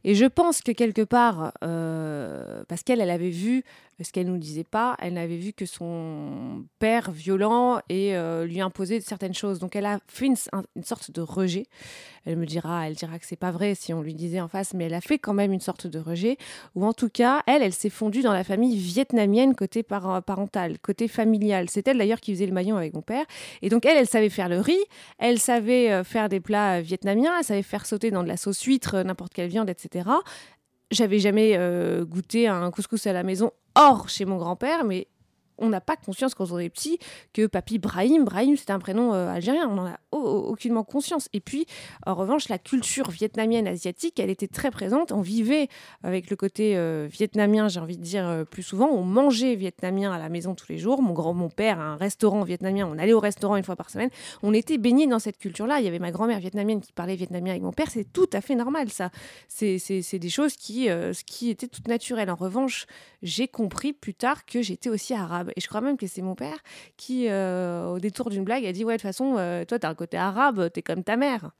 Et 0.04 0.14
je 0.14 0.24
pense 0.24 0.60
que 0.62 0.72
quelque 0.72 1.02
part, 1.02 1.52
euh, 1.64 2.62
parce 2.68 2.82
qu'elle, 2.82 3.00
elle 3.00 3.10
avait 3.10 3.30
vu 3.30 3.64
ce 4.02 4.10
qu'elle 4.12 4.26
nous 4.26 4.38
disait 4.38 4.64
pas, 4.64 4.96
elle 5.00 5.14
n'avait 5.14 5.36
vu 5.36 5.52
que 5.52 5.66
son 5.66 6.64
père 6.78 7.10
violent 7.12 7.78
et 7.88 8.16
euh, 8.16 8.44
lui 8.44 8.60
imposait 8.60 9.00
certaines 9.00 9.34
choses. 9.34 9.58
Donc 9.60 9.76
elle 9.76 9.86
a 9.86 10.00
fait 10.08 10.26
une, 10.26 10.36
un- 10.52 10.64
une 10.74 10.82
sorte 10.84 11.10
de 11.12 11.20
rejet. 11.20 11.66
Elle 12.26 12.36
me 12.36 12.46
dira, 12.46 12.88
elle 12.88 12.94
dira 12.94 13.18
que 13.18 13.26
c'est 13.26 13.36
pas 13.36 13.50
vrai 13.50 13.74
si 13.74 13.92
on 13.92 14.00
lui 14.02 14.14
disait 14.14 14.40
en 14.40 14.48
face, 14.48 14.74
mais 14.74 14.84
elle 14.86 14.94
a 14.94 15.00
fait 15.00 15.18
quand 15.18 15.34
même 15.34 15.52
une 15.52 15.60
sorte 15.60 15.86
de 15.86 15.98
rejet. 15.98 16.38
Ou 16.74 16.84
en 16.84 16.92
tout 16.92 17.08
cas, 17.10 17.42
elle, 17.46 17.62
elle 17.62 17.72
s'est 17.74 17.90
fondue 17.90 18.22
dans 18.22 18.32
la 18.32 18.44
famille 18.44 18.76
vietnamienne 18.78 19.54
côté 19.54 19.82
par- 19.82 20.22
parental, 20.22 20.78
côté 20.80 21.06
familial. 21.06 21.68
C'est 21.70 21.86
elle 21.86 21.98
d'ailleurs 21.98 22.20
qui 22.20 22.32
faisait 22.32 22.46
le 22.46 22.52
maillon 22.52 22.76
avec 22.76 22.94
mon 22.94 23.02
père. 23.02 23.26
Et 23.62 23.68
donc 23.68 23.84
elle, 23.86 23.96
elle 23.98 24.08
savait 24.08 24.30
faire 24.30 24.48
le 24.48 24.58
riz, 24.60 24.80
elle 25.18 25.38
savait 25.38 25.92
euh, 25.92 26.02
faire 26.04 26.28
des 26.28 26.40
plats 26.40 26.78
euh, 26.78 26.80
vietnamiens, 26.80 27.34
elle 27.38 27.44
savait 27.44 27.62
faire 27.62 27.86
sauter 27.86 28.10
dans 28.10 28.22
de 28.22 28.28
la 28.28 28.36
sauce 28.38 28.62
huître, 28.62 28.94
euh, 28.96 29.04
n'importe 29.04 29.34
quelle 29.34 29.48
viande, 29.48 29.68
etc. 29.68 30.08
J'avais 30.90 31.18
jamais 31.18 31.52
euh, 31.56 32.04
goûté 32.04 32.46
un 32.48 32.70
couscous 32.70 33.06
à 33.06 33.12
la 33.12 33.22
maison 33.22 33.50
hors 33.74 34.08
chez 34.08 34.24
mon 34.24 34.36
grand-père, 34.36 34.84
mais 34.84 35.08
on 35.58 35.68
n'a 35.68 35.80
pas 35.80 35.96
conscience 35.96 36.34
quand 36.34 36.50
on 36.50 36.58
est 36.58 36.68
petit 36.70 36.98
que 37.32 37.46
papy 37.46 37.78
Brahim, 37.78 38.24
Brahim 38.24 38.56
c'est 38.56 38.70
un 38.70 38.78
prénom 38.78 39.14
euh, 39.14 39.28
algérien, 39.28 39.68
on 39.68 39.74
n'en 39.74 39.86
a 39.86 39.98
au- 40.12 40.18
au- 40.18 40.48
aucunement 40.50 40.84
conscience. 40.84 41.28
Et 41.32 41.40
puis, 41.40 41.66
en 42.06 42.14
revanche, 42.14 42.48
la 42.48 42.58
culture 42.58 43.10
vietnamienne 43.10 43.66
asiatique, 43.66 44.18
elle 44.20 44.30
était 44.30 44.48
très 44.48 44.70
présente. 44.70 45.12
On 45.12 45.20
vivait 45.20 45.68
avec 46.02 46.30
le 46.30 46.36
côté 46.36 46.76
euh, 46.76 47.08
vietnamien, 47.10 47.68
j'ai 47.68 47.80
envie 47.80 47.96
de 47.96 48.02
dire 48.02 48.26
euh, 48.28 48.44
plus 48.44 48.62
souvent. 48.62 48.88
On 48.88 49.02
mangeait 49.02 49.54
vietnamien 49.54 50.12
à 50.12 50.18
la 50.18 50.28
maison 50.28 50.54
tous 50.54 50.66
les 50.70 50.78
jours. 50.78 51.02
Mon 51.02 51.12
grand, 51.12 51.34
mon 51.34 51.48
père 51.50 51.80
a 51.80 51.84
un 51.84 51.96
restaurant 51.96 52.42
vietnamien. 52.42 52.86
On 52.90 52.98
allait 52.98 53.12
au 53.12 53.20
restaurant 53.20 53.56
une 53.56 53.64
fois 53.64 53.76
par 53.76 53.90
semaine. 53.90 54.10
On 54.42 54.52
était 54.54 54.78
baignés 54.78 55.06
dans 55.06 55.18
cette 55.18 55.38
culture-là. 55.38 55.80
Il 55.80 55.84
y 55.84 55.88
avait 55.88 55.98
ma 55.98 56.10
grand-mère 56.10 56.40
vietnamienne 56.40 56.80
qui 56.80 56.92
parlait 56.92 57.16
vietnamien 57.16 57.50
avec 57.52 57.62
mon 57.62 57.72
père. 57.72 57.90
C'est 57.90 58.12
tout 58.12 58.28
à 58.32 58.40
fait 58.40 58.54
normal, 58.54 58.90
ça. 58.90 59.10
C'est 59.48 60.18
des 60.18 60.30
choses 60.30 60.54
qui, 60.56 60.88
qui 61.26 61.50
étaient 61.50 61.68
toutes 61.68 61.88
naturelles. 61.88 62.30
En 62.30 62.34
revanche, 62.34 62.86
j'ai 63.22 63.48
compris 63.48 63.92
plus 63.92 64.14
tard 64.14 64.44
que 64.44 64.62
j'étais 64.62 64.88
aussi 64.90 65.14
arabe. 65.14 65.43
Et 65.56 65.60
je 65.60 65.68
crois 65.68 65.80
même 65.80 65.96
que 65.96 66.06
c'est 66.06 66.22
mon 66.22 66.34
père 66.34 66.58
qui, 66.96 67.28
euh, 67.28 67.86
au 67.88 67.98
détour 67.98 68.30
d'une 68.30 68.44
blague, 68.44 68.64
a 68.66 68.72
dit 68.72 68.84
Ouais, 68.84 68.94
de 68.94 68.98
toute 68.98 69.08
façon, 69.08 69.36
euh, 69.38 69.64
toi, 69.64 69.78
t'as 69.78 69.88
un 69.88 69.94
côté 69.94 70.16
arabe, 70.16 70.70
t'es 70.72 70.82
comme 70.82 71.02
ta 71.04 71.16
mère. 71.16 71.50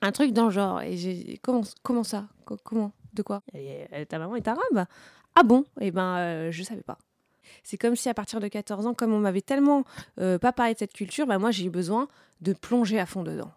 Un 0.00 0.12
truc 0.12 0.32
dans 0.32 0.46
le 0.46 0.50
genre. 0.50 0.80
Et 0.82 0.96
j'ai 0.96 1.38
comment, 1.42 1.62
comment 1.82 2.04
ça? 2.04 2.26
Co- 2.44 2.56
Comment? 2.64 2.92
De 3.14 3.22
quoi? 3.22 3.42
Et, 3.54 3.86
Ta 4.08 4.18
maman 4.18 4.36
est 4.36 4.48
arabe? 4.48 4.86
Ah 5.34 5.42
bon? 5.44 5.64
Eh 5.80 5.90
ben, 5.90 6.16
euh, 6.18 6.50
je 6.50 6.62
savais 6.62 6.82
pas. 6.82 6.98
C'est 7.62 7.76
comme 7.76 7.94
si 7.96 8.08
à 8.08 8.14
partir 8.14 8.40
de 8.40 8.48
14 8.48 8.86
ans, 8.86 8.94
comme 8.94 9.12
on 9.12 9.18
m'avait 9.20 9.42
tellement 9.42 9.84
euh, 10.20 10.38
pas 10.38 10.52
parlé 10.52 10.74
de 10.74 10.78
cette 10.78 10.92
culture, 10.92 11.26
bah 11.26 11.38
moi 11.38 11.50
j'ai 11.50 11.66
eu 11.66 11.70
besoin 11.70 12.08
de 12.40 12.52
plonger 12.52 12.98
à 12.98 13.06
fond 13.06 13.22
dedans. 13.22 13.50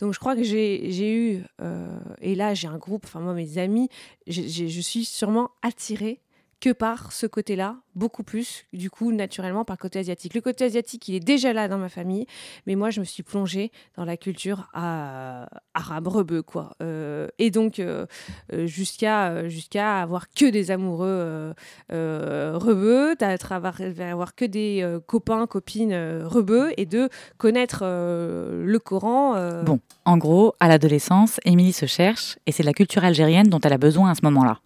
Donc 0.00 0.12
je 0.12 0.18
crois 0.18 0.34
que 0.36 0.42
j'ai 0.42 1.12
eu, 1.12 1.44
euh, 1.62 1.98
et 2.20 2.34
là 2.34 2.52
j'ai 2.54 2.68
un 2.68 2.78
groupe, 2.78 3.04
enfin 3.04 3.20
moi 3.20 3.32
mes 3.34 3.58
amis, 3.58 3.88
je 4.26 4.80
suis 4.80 5.04
sûrement 5.04 5.50
attirée 5.62 6.20
que 6.60 6.72
par 6.72 7.12
ce 7.12 7.26
côté-là, 7.26 7.76
beaucoup 7.94 8.22
plus, 8.22 8.64
du 8.72 8.90
coup, 8.90 9.12
naturellement, 9.12 9.64
par 9.64 9.76
côté 9.78 9.98
asiatique. 9.98 10.34
Le 10.34 10.40
côté 10.40 10.64
asiatique, 10.64 11.08
il 11.08 11.14
est 11.14 11.20
déjà 11.20 11.52
là 11.52 11.68
dans 11.68 11.78
ma 11.78 11.88
famille, 11.88 12.26
mais 12.66 12.74
moi, 12.74 12.90
je 12.90 13.00
me 13.00 13.04
suis 13.04 13.22
plongée 13.22 13.70
dans 13.96 14.04
la 14.04 14.16
culture 14.16 14.68
euh, 14.76 15.44
arabe, 15.74 16.08
rebeu, 16.08 16.42
quoi. 16.42 16.70
Euh, 16.82 17.28
et 17.38 17.50
donc, 17.50 17.78
euh, 17.80 18.06
jusqu'à 18.50 20.00
avoir 20.00 20.30
que 20.30 20.50
des 20.50 20.70
amoureux 20.70 21.54
euh, 21.92 22.58
rebeux, 22.58 23.14
avoir, 23.50 24.34
que 24.34 24.44
des 24.44 24.98
copains, 25.06 25.46
copines 25.46 26.22
rebeux, 26.24 26.72
et 26.76 26.86
de 26.86 27.08
connaître 27.36 27.84
le 27.84 28.78
Coran. 28.78 29.62
Bon, 29.62 29.80
en 30.04 30.16
gros, 30.16 30.54
à 30.60 30.68
l'adolescence, 30.68 31.40
Émilie 31.44 31.72
se 31.72 31.86
cherche 31.86 32.38
et 32.46 32.52
c'est 32.52 32.62
de 32.62 32.68
la 32.68 32.72
culture 32.72 33.04
algérienne 33.04 33.48
dont 33.48 33.60
elle 33.60 33.72
a 33.72 33.78
besoin 33.78 34.10
à 34.10 34.14
ce 34.14 34.20
moment-là. 34.22 34.60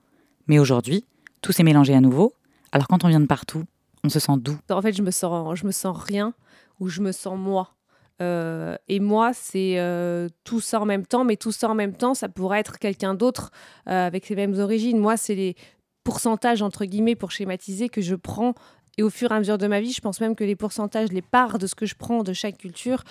Mais 0.48 0.58
aujourd'hui, 0.58 1.04
tout 1.42 1.52
s'est 1.52 1.64
mélangé 1.64 1.94
à 1.94 2.00
nouveau. 2.00 2.34
Alors 2.72 2.88
quand 2.88 3.04
on 3.04 3.08
vient 3.08 3.20
de 3.20 3.26
partout, 3.26 3.64
on 4.04 4.08
se 4.08 4.18
sent 4.18 4.32
doux. 4.38 4.56
En 4.70 4.80
fait, 4.80 4.94
je 4.94 5.02
me 5.02 5.10
sens, 5.10 5.58
je 5.58 5.66
me 5.66 5.72
sens 5.72 5.96
rien 5.98 6.32
ou 6.80 6.88
je 6.88 7.02
me 7.02 7.12
sens 7.12 7.38
moi. 7.38 7.74
Euh, 8.20 8.76
et 8.88 9.00
moi, 9.00 9.32
c'est 9.32 9.78
euh, 9.78 10.28
tout 10.44 10.60
ça 10.60 10.80
en 10.80 10.84
même 10.84 11.06
temps, 11.06 11.24
mais 11.24 11.36
tout 11.36 11.52
ça 11.52 11.68
en 11.68 11.74
même 11.74 11.94
temps, 11.94 12.14
ça 12.14 12.28
pourrait 12.28 12.60
être 12.60 12.78
quelqu'un 12.78 13.14
d'autre 13.14 13.50
euh, 13.88 14.06
avec 14.06 14.28
les 14.28 14.36
mêmes 14.36 14.58
origines. 14.58 14.98
Moi, 14.98 15.16
c'est 15.16 15.34
les 15.34 15.56
pourcentages, 16.04 16.62
entre 16.62 16.84
guillemets, 16.84 17.16
pour 17.16 17.30
schématiser, 17.30 17.88
que 17.88 18.00
je 18.00 18.14
prends. 18.14 18.54
Et 18.98 19.02
au 19.02 19.10
fur 19.10 19.32
et 19.32 19.34
à 19.34 19.38
mesure 19.38 19.58
de 19.58 19.66
ma 19.66 19.80
vie, 19.80 19.92
je 19.92 20.00
pense 20.00 20.20
même 20.20 20.34
que 20.34 20.44
les 20.44 20.56
pourcentages, 20.56 21.10
les 21.10 21.22
parts 21.22 21.58
de 21.58 21.66
ce 21.66 21.74
que 21.74 21.86
je 21.86 21.94
prends 21.94 22.22
de 22.22 22.34
chaque 22.34 22.58
culture 22.58 23.04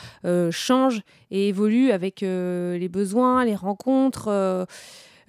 changent 0.52 1.02
et 1.32 1.48
évoluent 1.48 1.90
avec 1.90 2.22
les 2.22 2.88
besoins, 2.88 3.44
les 3.46 3.56
rencontres. 3.56 4.68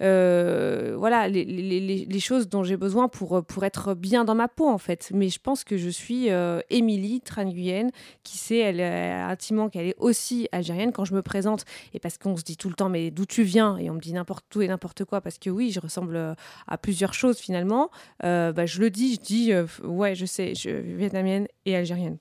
Euh, 0.03 0.95
voilà, 0.97 1.27
les, 1.27 1.45
les- 1.45 2.05
les- 2.05 2.19
choses 2.19 2.47
dont 2.49 2.63
j'ai 2.63 2.77
besoin 2.77 3.07
pour, 3.07 3.43
pour 3.45 3.63
être 3.65 3.93
bien 3.93 4.23
dans 4.25 4.35
ma 4.35 4.47
peau, 4.47 4.67
en 4.69 4.77
fait. 4.77 5.09
Mais 5.13 5.29
je 5.29 5.39
pense 5.39 5.63
que 5.63 5.77
je 5.77 5.89
suis 5.89 6.29
euh, 6.29 6.59
Émilie, 6.69 7.21
Tranguyenne, 7.21 7.91
qui 8.23 8.37
sait 8.37 8.57
elle, 8.57 8.79
euh, 8.81 9.25
intimement 9.27 9.69
qu'elle 9.69 9.87
est 9.87 9.95
aussi 9.97 10.47
algérienne 10.51 10.91
quand 10.91 11.05
je 11.05 11.13
me 11.13 11.21
présente. 11.21 11.65
Et 11.93 11.99
parce 11.99 12.17
qu'on 12.17 12.37
se 12.37 12.43
dit 12.43 12.57
tout 12.57 12.69
le 12.69 12.75
temps, 12.75 12.89
mais 12.89 13.11
d'où 13.11 13.25
tu 13.25 13.43
viens? 13.43 13.77
Et 13.77 13.89
on 13.89 13.93
me 13.95 13.99
dit 13.99 14.13
n'importe 14.13 14.45
tout 14.49 14.61
et 14.61 14.67
n'importe 14.67 15.03
quoi, 15.05 15.21
parce 15.21 15.37
que 15.37 15.49
oui, 15.49 15.71
je 15.71 15.79
ressemble 15.79 16.15
euh, 16.15 16.33
à 16.67 16.77
plusieurs 16.77 17.13
choses 17.13 17.37
finalement. 17.39 17.89
Euh, 18.23 18.51
bah, 18.53 18.65
je 18.65 18.79
le 18.79 18.89
dis, 18.89 19.15
je 19.15 19.19
dis, 19.21 19.51
euh, 19.53 19.65
ouais, 19.83 20.15
je 20.15 20.25
sais, 20.25 20.49
je 20.55 20.59
suis 20.59 20.81
vietnamienne 20.95 21.47
et 21.65 21.75
algérienne. 21.75 22.17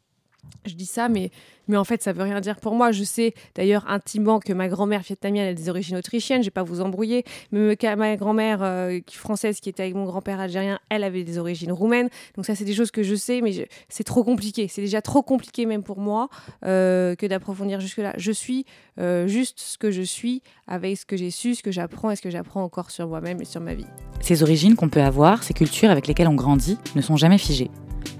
Je 0.65 0.75
dis 0.75 0.87
ça, 0.87 1.09
mais, 1.09 1.31
mais 1.67 1.77
en 1.77 1.83
fait, 1.83 2.03
ça 2.03 2.13
veut 2.13 2.23
rien 2.23 2.41
dire 2.41 2.61
pour 2.61 2.75
moi. 2.75 2.93
Je 2.93 3.03
sais 3.03 3.35
d'ailleurs 3.57 3.85
intimement 3.89 4.39
que 4.39 4.53
ma 4.53 4.69
grand-mère 4.69 5.01
vietnamienne 5.01 5.49
a 5.49 5.55
des 5.55 5.69
origines 5.69 5.97
autrichiennes, 5.97 6.43
je 6.43 6.47
vais 6.47 6.53
pas 6.53 6.63
vous 6.63 6.81
embrouiller, 6.81 7.25
mais 7.51 7.77
ma 7.97 8.17
grand-mère 8.17 8.63
euh, 8.63 9.01
française 9.11 9.59
qui 9.59 9.69
était 9.69 9.83
avec 9.83 9.95
mon 9.95 10.05
grand-père 10.05 10.39
algérien, 10.39 10.79
elle 10.89 11.03
avait 11.03 11.25
des 11.25 11.39
origines 11.39 11.73
roumaines. 11.73 12.09
Donc 12.37 12.47
ça, 12.47 12.55
c'est 12.55 12.65
des 12.65 12.75
choses 12.75 12.93
que 12.93 13.03
je 13.03 13.15
sais, 13.15 13.41
mais 13.41 13.69
c'est 13.89 14.05
trop 14.05 14.23
compliqué. 14.23 14.69
C'est 14.69 14.83
déjà 14.83 15.03
trop 15.03 15.23
compliqué 15.23 15.67
même 15.67 15.83
pour 15.83 15.99
moi 15.99 16.29
euh, 16.65 17.17
que 17.17 17.27
d'approfondir 17.27 17.81
jusque-là. 17.81 18.15
Je 18.17 18.31
suis 18.31 18.65
euh, 19.01 19.27
juste 19.27 19.59
ce 19.59 19.79
que 19.79 19.91
je 19.91 20.03
suis 20.03 20.43
avec 20.69 20.97
ce 20.97 21.07
que 21.07 21.17
j'ai 21.17 21.31
su, 21.31 21.57
ce 21.57 21.63
que 21.63 21.73
j'apprends 21.73 22.11
et 22.11 22.17
ce 22.17 22.23
que 22.23 22.31
j'apprends 22.31 22.63
encore 22.63 22.91
sur 22.91 23.09
moi-même 23.09 23.41
et 23.41 23.45
sur 23.45 23.61
ma 23.61 23.75
vie. 23.75 23.87
Ces 24.21 24.45
origines 24.45 24.77
qu'on 24.77 24.89
peut 24.89 25.03
avoir, 25.03 25.43
ces 25.43 25.55
cultures 25.55 25.91
avec 25.91 26.07
lesquelles 26.07 26.29
on 26.29 26.35
grandit, 26.35 26.79
ne 26.95 27.01
sont 27.01 27.17
jamais 27.17 27.39
figées. 27.39 27.71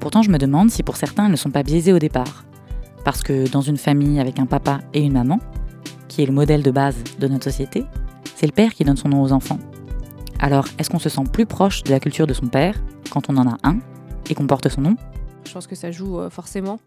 Pourtant, 0.01 0.23
je 0.23 0.31
me 0.31 0.39
demande 0.39 0.71
si 0.71 0.83
pour 0.83 0.97
certains, 0.97 1.27
elles 1.27 1.33
ne 1.33 1.37
sont 1.37 1.51
pas 1.51 1.63
biaisées 1.63 1.93
au 1.93 1.99
départ. 1.99 2.45
Parce 3.05 3.23
que 3.23 3.49
dans 3.51 3.61
une 3.61 3.77
famille 3.77 4.21
avec 4.21 4.39
un 4.39 4.47
papa 4.47 4.81
et 4.95 5.01
une 5.01 5.13
maman, 5.13 5.39
qui 6.09 6.23
est 6.23 6.27
le 6.27 6.33
modèle 6.33 6.63
de 6.63 6.71
base 6.71 6.97
de 7.19 7.29
notre 7.29 7.45
société, 7.45 7.85
c'est 8.37 8.47
le 8.47 8.53
père 8.53 8.75
qui 8.75 8.85
donne 8.85 8.97
son 8.97 9.09
nom 9.09 9.23
aux 9.23 9.33
enfants. 9.33 9.59
Alors, 10.39 10.67
est-ce 10.79 10.91
qu'on 10.91 10.99
se 10.99 11.09
sent 11.09 11.23
plus 11.33 11.47
proche 11.47 11.83
de 11.85 11.91
la 11.91 12.01
culture 12.01 12.27
de 12.27 12.35
son 12.35 12.47
père 12.47 12.75
quand 13.11 13.31
on 13.31 13.37
en 13.37 13.49
a 13.49 13.57
un 13.63 13.79
et 14.29 14.35
qu'on 14.35 14.47
porte 14.47 14.69
son 14.69 14.81
nom? 14.81 14.97
Je 15.45 15.53
pense 15.53 15.67
que 15.67 15.75
ça 15.75 15.91
joue 15.91 16.19
euh, 16.19 16.31
forcément. 16.31 16.81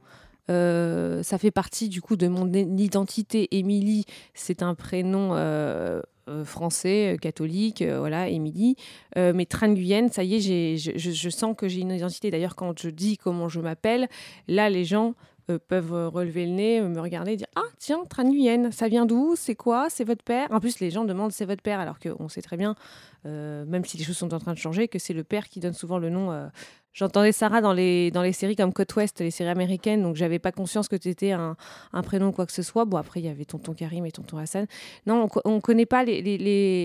Euh, 0.49 1.23
ça 1.23 1.37
fait 1.37 1.51
partie 1.51 1.89
du 1.89 2.01
coup 2.01 2.17
de 2.17 2.27
mon 2.27 2.51
identité. 2.51 3.47
Émilie, 3.57 4.05
c'est 4.33 4.61
un 4.61 4.75
prénom 4.75 5.29
euh, 5.33 6.01
français, 6.43 7.17
catholique, 7.21 7.83
voilà, 7.83 8.29
Émilie. 8.29 8.75
mais 9.15 9.45
Tran 9.45 9.73
Guyenne, 9.73 10.11
ça 10.11 10.23
y 10.23 10.35
est, 10.35 10.77
je, 10.77 10.97
je, 10.97 11.29
sens 11.29 11.55
que 11.57 11.67
j'ai 11.67 11.81
une 11.81 11.91
identité. 11.91 12.31
D'ailleurs, 12.31 12.55
quand 12.55 12.79
je 12.79 12.89
dis 12.89 13.17
comment 13.17 13.47
je 13.47 13.59
m'appelle, 13.59 14.07
là, 14.47 14.69
les 14.69 14.85
gens 14.85 15.13
peuvent 15.67 16.09
relever 16.09 16.45
le 16.45 16.51
nez, 16.51 16.81
me 16.81 16.99
regarder 16.99 17.33
et 17.33 17.37
dire 17.37 17.47
Ah, 17.55 17.61
tiens, 17.77 18.03
Tran 18.09 18.29
Guyenne, 18.29 18.71
ça 18.71 18.87
vient 18.87 19.05
d'où? 19.05 19.35
C'est 19.35 19.55
quoi? 19.55 19.89
C'est 19.89 20.03
votre 20.03 20.23
père? 20.23 20.47
En 20.51 20.59
plus, 20.59 20.79
les 20.79 20.91
gens 20.91 21.05
demandent 21.05 21.31
C'est 21.31 21.45
votre 21.45 21.61
père, 21.61 21.79
alors 21.79 21.99
qu'on 21.99 22.27
sait 22.29 22.41
très 22.41 22.57
bien, 22.57 22.75
même 23.23 23.85
si 23.85 23.97
les 23.97 24.03
choses 24.03 24.17
sont 24.17 24.33
en 24.33 24.39
train 24.39 24.53
de 24.53 24.59
changer, 24.59 24.87
que 24.87 24.99
c'est 24.99 25.13
le 25.13 25.23
père 25.23 25.47
qui 25.49 25.59
donne 25.59 25.73
souvent 25.73 25.99
le 25.99 26.09
nom 26.09 26.49
J'entendais 26.95 27.33
Sarah 27.33 27.59
dans 27.59 27.73
les, 27.73 28.09
dans 28.09 28.21
les 28.21 28.31
séries 28.31 28.55
comme 28.55 28.71
Côte 28.71 28.95
Ouest, 28.95 29.19
les 29.19 29.29
séries 29.29 29.49
américaines, 29.49 30.01
donc 30.01 30.15
j'avais 30.15 30.39
pas 30.39 30.53
conscience 30.53 30.87
que 30.87 30.95
tu 30.95 31.09
étais 31.09 31.33
un, 31.33 31.57
un, 31.91 32.01
prénom 32.03 32.27
ou 32.27 32.31
quoi 32.31 32.45
que 32.45 32.53
ce 32.53 32.61
soit. 32.61 32.85
Bon, 32.85 32.95
après, 32.95 33.19
il 33.19 33.25
y 33.25 33.29
avait 33.29 33.43
tonton 33.43 33.73
Karim 33.73 34.05
et 34.05 34.13
tonton 34.13 34.37
Hassan. 34.37 34.65
Non, 35.05 35.27
on, 35.43 35.59
connaît 35.59 35.85
pas 35.85 36.05
les, 36.05 36.21
les, 36.21 36.37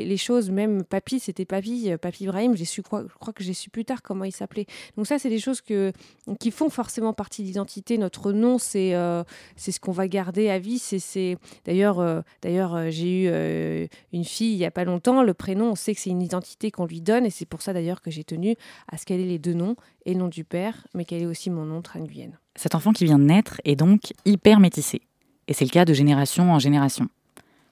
les, 0.05 0.17
choses. 0.17 0.51
Même 0.51 0.83
papy, 0.83 1.21
c'était 1.21 1.45
papy, 1.45 1.93
euh, 1.93 1.97
papy 1.97 2.25
Ibrahim. 2.25 2.57
J'ai 2.57 2.65
su, 2.65 2.83
je 2.85 3.15
crois 3.21 3.33
que 3.33 3.45
j'ai 3.45 3.53
su 3.53 3.71
plus 3.71 3.85
tard 3.85 4.03
comment 4.03 4.25
il 4.25 4.33
s'appelait. 4.33 4.67
Donc, 4.97 5.07
ça, 5.07 5.21
c'est 5.21 5.29
des 5.29 5.39
choses 5.39 5.61
que, 5.61 5.93
qui 6.41 6.51
font 6.51 6.71
forcément 6.71 7.13
partie 7.13 7.43
de 7.43 7.47
l'identité. 7.47 7.97
Notre 7.97 8.33
nom, 8.33 8.59
c'est 8.59 8.97
euh, 8.97 9.23
c'est 9.55 9.71
ce 9.71 9.79
qu'on 9.79 9.93
va 9.93 10.09
garder 10.09 10.51
à 10.51 10.59
vie. 10.59 10.81
C'est, 10.81 11.39
D'ailleurs, 11.65 12.01
euh, 12.01 12.91
j'ai 12.91 13.27
eu 13.27 13.89
une 14.13 14.25
fille 14.25 14.55
il 14.55 14.59
y 14.59 14.65
a 14.65 14.73
pas 14.73 14.85
longtemps. 14.85 15.23
Le 15.23 15.35
prénom, 15.35 15.71
on 15.71 15.75
sait 15.77 15.95
que 15.95 16.01
c'est 16.01 16.11
une 16.11 16.23
identité 16.23 16.73
qu'on 16.73 16.87
lui 16.87 17.01
donne 17.01 17.27
et 17.27 17.31
c'est 17.31 17.47
pour 17.47 17.63
ça 17.63 17.73
d'ailleurs 17.73 18.03
que 18.03 18.11
j'ai 18.11 18.25
tenu 18.25 18.57
à 18.89 18.97
ce 18.97 19.07
qu'elle 19.07 19.21
ait 19.21 19.25
les 19.25 19.39
deux 19.39 19.55
noms 19.55 19.77
et 20.11 20.15
nom 20.15 20.29
du 20.29 20.45
père, 20.45 20.87
mais 20.95 21.05
qu'elle 21.05 21.23
est 21.23 21.27
aussi 21.27 21.51
mon 21.51 21.65
nom, 21.65 21.83
Tran 21.83 22.01
Guyenne. 22.01 22.39
Cet 22.57 22.75
enfant 22.75 22.93
qui 22.93 23.05
vient 23.05 23.19
de 23.19 23.25
naître 23.25 23.61
est 23.65 23.77
donc 23.77 24.13
hyper 24.25 24.61
métissé. 24.61 25.01
Et 25.49 25.55
c'est 25.55 25.65
le 25.65 25.71
cas 25.71 25.85
de 25.85 25.95
génération 25.95 26.53
en 26.53 26.59
génération. 26.59 27.09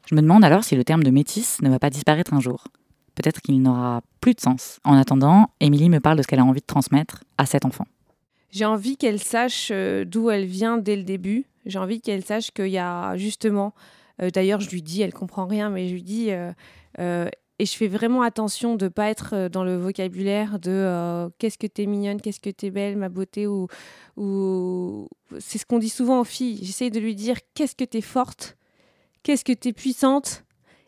Je 0.08 0.14
me 0.14 0.22
demande 0.22 0.44
alors 0.44 0.64
si 0.64 0.74
le 0.74 0.84
terme 0.84 1.02
de 1.02 1.10
métisse 1.10 1.60
ne 1.60 1.68
va 1.68 1.78
pas 1.78 1.90
disparaître 1.90 2.32
un 2.32 2.40
jour. 2.40 2.64
Peut-être 3.14 3.40
qu'il 3.40 3.60
n'aura 3.60 4.00
plus 4.20 4.34
de 4.34 4.40
sens. 4.40 4.78
En 4.84 4.96
attendant, 4.96 5.50
Émilie 5.60 5.90
me 5.90 6.00
parle 6.00 6.16
de 6.16 6.22
ce 6.22 6.28
qu'elle 6.28 6.38
a 6.38 6.44
envie 6.44 6.60
de 6.60 6.66
transmettre 6.66 7.24
à 7.36 7.46
cet 7.46 7.64
enfant. 7.64 7.86
J'ai 8.50 8.64
envie 8.64 8.96
qu'elle 8.96 9.20
sache 9.20 9.68
euh, 9.72 10.04
d'où 10.04 10.30
elle 10.30 10.46
vient 10.46 10.78
dès 10.78 10.96
le 10.96 11.02
début. 11.02 11.46
J'ai 11.66 11.78
envie 11.78 12.00
qu'elle 12.00 12.24
sache 12.24 12.50
qu'il 12.52 12.68
y 12.68 12.78
a 12.78 13.16
justement, 13.16 13.74
euh, 14.22 14.30
d'ailleurs 14.30 14.60
je 14.60 14.70
lui 14.70 14.80
dis, 14.80 15.02
elle 15.02 15.12
comprend 15.12 15.46
rien, 15.46 15.68
mais 15.68 15.88
je 15.88 15.94
lui 15.94 16.02
dis, 16.02 16.28
euh, 16.30 17.28
et 17.58 17.66
je 17.66 17.74
fais 17.76 17.88
vraiment 17.88 18.22
attention 18.22 18.76
de 18.76 18.84
ne 18.84 18.88
pas 18.88 19.08
être 19.08 19.34
euh, 19.34 19.48
dans 19.48 19.64
le 19.64 19.76
vocabulaire 19.76 20.58
de 20.58 20.70
euh, 20.70 21.28
qu'est-ce 21.38 21.58
que 21.58 21.66
t'es 21.66 21.86
mignonne, 21.86 22.20
qu'est-ce 22.20 22.40
que 22.40 22.50
t'es 22.50 22.70
belle, 22.70 22.96
ma 22.96 23.08
beauté, 23.08 23.46
ou, 23.46 23.66
ou... 24.16 25.08
c'est 25.38 25.58
ce 25.58 25.66
qu'on 25.66 25.78
dit 25.78 25.88
souvent 25.88 26.20
aux 26.20 26.24
filles. 26.24 26.60
J'essaye 26.62 26.90
de 26.90 27.00
lui 27.00 27.14
dire 27.14 27.38
qu'est-ce 27.54 27.74
que 27.74 27.84
t'es 27.84 28.00
forte, 28.00 28.56
qu'est-ce 29.22 29.44
que 29.44 29.52
t'es 29.52 29.72
puissante, 29.72 30.44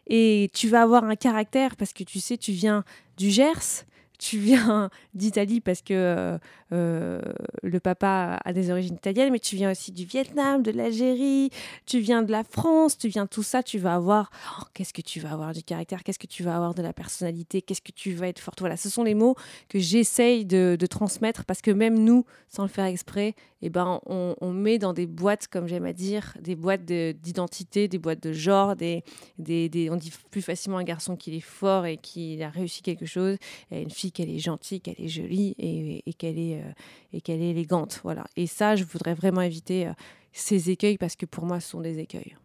et 0.06 0.50
tu 0.54 0.68
vas 0.68 0.82
avoir 0.82 1.04
un 1.04 1.16
caractère 1.16 1.76
parce 1.76 1.92
que 1.92 2.04
tu 2.04 2.20
sais, 2.20 2.36
tu 2.36 2.52
viens 2.52 2.84
du 3.16 3.30
Gers, 3.30 3.84
tu 4.18 4.38
viens 4.38 4.90
d'Italie 5.14 5.60
parce 5.60 5.82
que 5.82 5.94
euh, 5.94 6.38
le 6.70 7.78
papa 7.80 8.38
a 8.44 8.52
des 8.52 8.70
origines 8.70 8.96
italiennes, 8.96 9.32
mais 9.32 9.38
tu 9.38 9.56
viens 9.56 9.70
aussi 9.70 9.92
du 9.92 10.04
Vietnam, 10.04 10.62
de 10.62 10.70
l'Algérie, 10.70 11.50
tu 11.86 12.00
viens 12.00 12.22
de 12.22 12.30
la 12.30 12.44
France, 12.44 12.98
tu 12.98 13.08
viens 13.08 13.26
tout 13.26 13.42
ça, 13.42 13.62
tu 13.62 13.78
vas 13.78 13.94
avoir, 13.94 14.30
oh, 14.58 14.64
qu'est-ce 14.74 14.92
que 14.92 15.02
tu 15.02 15.20
vas 15.20 15.32
avoir 15.32 15.52
du 15.52 15.62
caractère, 15.62 16.02
qu'est-ce 16.02 16.18
que 16.18 16.26
tu 16.26 16.42
vas 16.42 16.56
avoir 16.56 16.74
de 16.74 16.82
la 16.82 16.92
personnalité, 16.92 17.62
qu'est-ce 17.62 17.82
que 17.82 17.92
tu 17.92 18.12
vas 18.12 18.28
être 18.28 18.40
forte. 18.40 18.60
Voilà, 18.60 18.76
ce 18.76 18.88
sont 18.88 19.04
les 19.04 19.14
mots 19.14 19.34
que 19.68 19.78
j'essaye 19.78 20.44
de, 20.44 20.76
transmettre 20.90 21.44
parce 21.44 21.62
que 21.62 21.70
même 21.70 22.02
nous, 22.02 22.24
sans 22.48 22.62
le 22.62 22.68
faire 22.68 22.86
exprès, 22.86 23.34
eh 23.62 23.68
ben, 23.68 24.00
on, 24.06 24.52
met 24.52 24.78
dans 24.78 24.92
des 24.92 25.06
boîtes, 25.06 25.46
comme 25.46 25.68
j'aime 25.68 25.84
à 25.84 25.92
dire, 25.92 26.34
des 26.40 26.56
boîtes 26.56 26.84
d'identité, 26.84 27.86
des 27.86 27.98
boîtes 27.98 28.22
de 28.22 28.32
genre, 28.32 28.74
des, 28.74 29.04
des, 29.38 29.88
on 29.90 29.96
dit 29.96 30.12
plus 30.30 30.42
facilement 30.42 30.78
un 30.78 30.84
garçon 30.84 31.16
qu'il 31.16 31.34
est 31.34 31.40
fort 31.40 31.86
et 31.86 31.96
qu'il 31.96 32.42
a 32.42 32.48
réussi 32.50 32.82
quelque 32.82 33.06
chose, 33.06 33.36
une 33.70 33.90
fille 33.90 34.10
qu'elle 34.10 34.30
est 34.30 34.38
gentille, 34.38 34.80
qu'elle 34.80 35.00
est 35.00 35.08
jolie 35.08 35.54
et, 35.58 36.02
et 36.06 36.12
qu'elle 36.14 36.38
est 36.38 36.59
euh, 36.60 36.72
et 37.12 37.20
qu'elle 37.20 37.42
est 37.42 37.50
élégante. 37.50 38.00
Voilà. 38.02 38.24
Et 38.36 38.46
ça, 38.46 38.76
je 38.76 38.84
voudrais 38.84 39.14
vraiment 39.14 39.40
éviter 39.40 39.86
euh, 39.86 39.92
ces 40.32 40.70
écueils 40.70 40.98
parce 40.98 41.16
que 41.16 41.26
pour 41.26 41.44
moi, 41.44 41.60
ce 41.60 41.70
sont 41.70 41.80
des 41.80 41.98
écueils. 41.98 42.36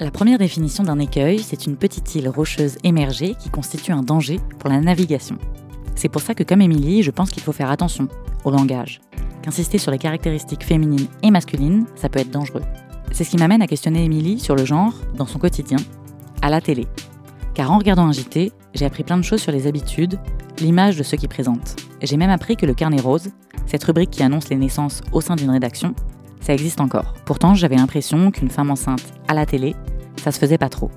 La 0.00 0.10
première 0.10 0.38
définition 0.38 0.82
d'un 0.82 0.98
écueil, 0.98 1.38
c'est 1.38 1.66
une 1.66 1.76
petite 1.76 2.14
île 2.16 2.28
rocheuse 2.28 2.78
émergée 2.82 3.36
qui 3.38 3.48
constitue 3.48 3.92
un 3.92 4.02
danger 4.02 4.40
pour 4.58 4.68
la 4.68 4.80
navigation. 4.80 5.38
C'est 5.94 6.08
pour 6.08 6.20
ça 6.20 6.34
que, 6.34 6.42
comme 6.42 6.62
Émilie, 6.62 7.04
je 7.04 7.12
pense 7.12 7.30
qu'il 7.30 7.42
faut 7.42 7.52
faire 7.52 7.70
attention 7.70 8.08
au 8.44 8.50
langage. 8.50 9.00
Qu'insister 9.42 9.78
sur 9.78 9.92
les 9.92 9.98
caractéristiques 9.98 10.64
féminines 10.64 11.06
et 11.22 11.30
masculines, 11.30 11.86
ça 11.94 12.08
peut 12.08 12.18
être 12.18 12.30
dangereux. 12.30 12.62
C'est 13.12 13.22
ce 13.22 13.30
qui 13.30 13.36
m'amène 13.36 13.62
à 13.62 13.68
questionner 13.68 14.04
Émilie 14.04 14.40
sur 14.40 14.56
le 14.56 14.64
genre 14.64 14.94
dans 15.16 15.26
son 15.26 15.38
quotidien, 15.38 15.78
à 16.42 16.50
la 16.50 16.60
télé. 16.60 16.88
Car 17.54 17.70
en 17.70 17.78
regardant 17.78 18.06
un 18.06 18.12
JT, 18.12 18.50
j'ai 18.74 18.84
appris 18.84 19.04
plein 19.04 19.16
de 19.16 19.22
choses 19.22 19.40
sur 19.40 19.52
les 19.52 19.68
habitudes, 19.68 20.18
l'image 20.58 20.96
de 20.96 21.04
ceux 21.04 21.16
qui 21.16 21.28
présentent. 21.28 21.76
J'ai 22.02 22.16
même 22.16 22.30
appris 22.30 22.56
que 22.56 22.66
le 22.66 22.74
carnet 22.74 23.00
rose, 23.00 23.30
cette 23.66 23.84
rubrique 23.84 24.10
qui 24.10 24.22
annonce 24.22 24.48
les 24.48 24.56
naissances 24.56 25.00
au 25.12 25.20
sein 25.20 25.36
d'une 25.36 25.50
rédaction, 25.50 25.94
ça 26.40 26.52
existe 26.52 26.80
encore. 26.80 27.14
Pourtant, 27.24 27.54
j'avais 27.54 27.76
l'impression 27.76 28.30
qu'une 28.30 28.50
femme 28.50 28.70
enceinte 28.70 29.14
à 29.28 29.34
la 29.34 29.46
télé, 29.46 29.74
ça 30.16 30.32
se 30.32 30.38
faisait 30.38 30.58
pas 30.58 30.68
trop. 30.68 30.90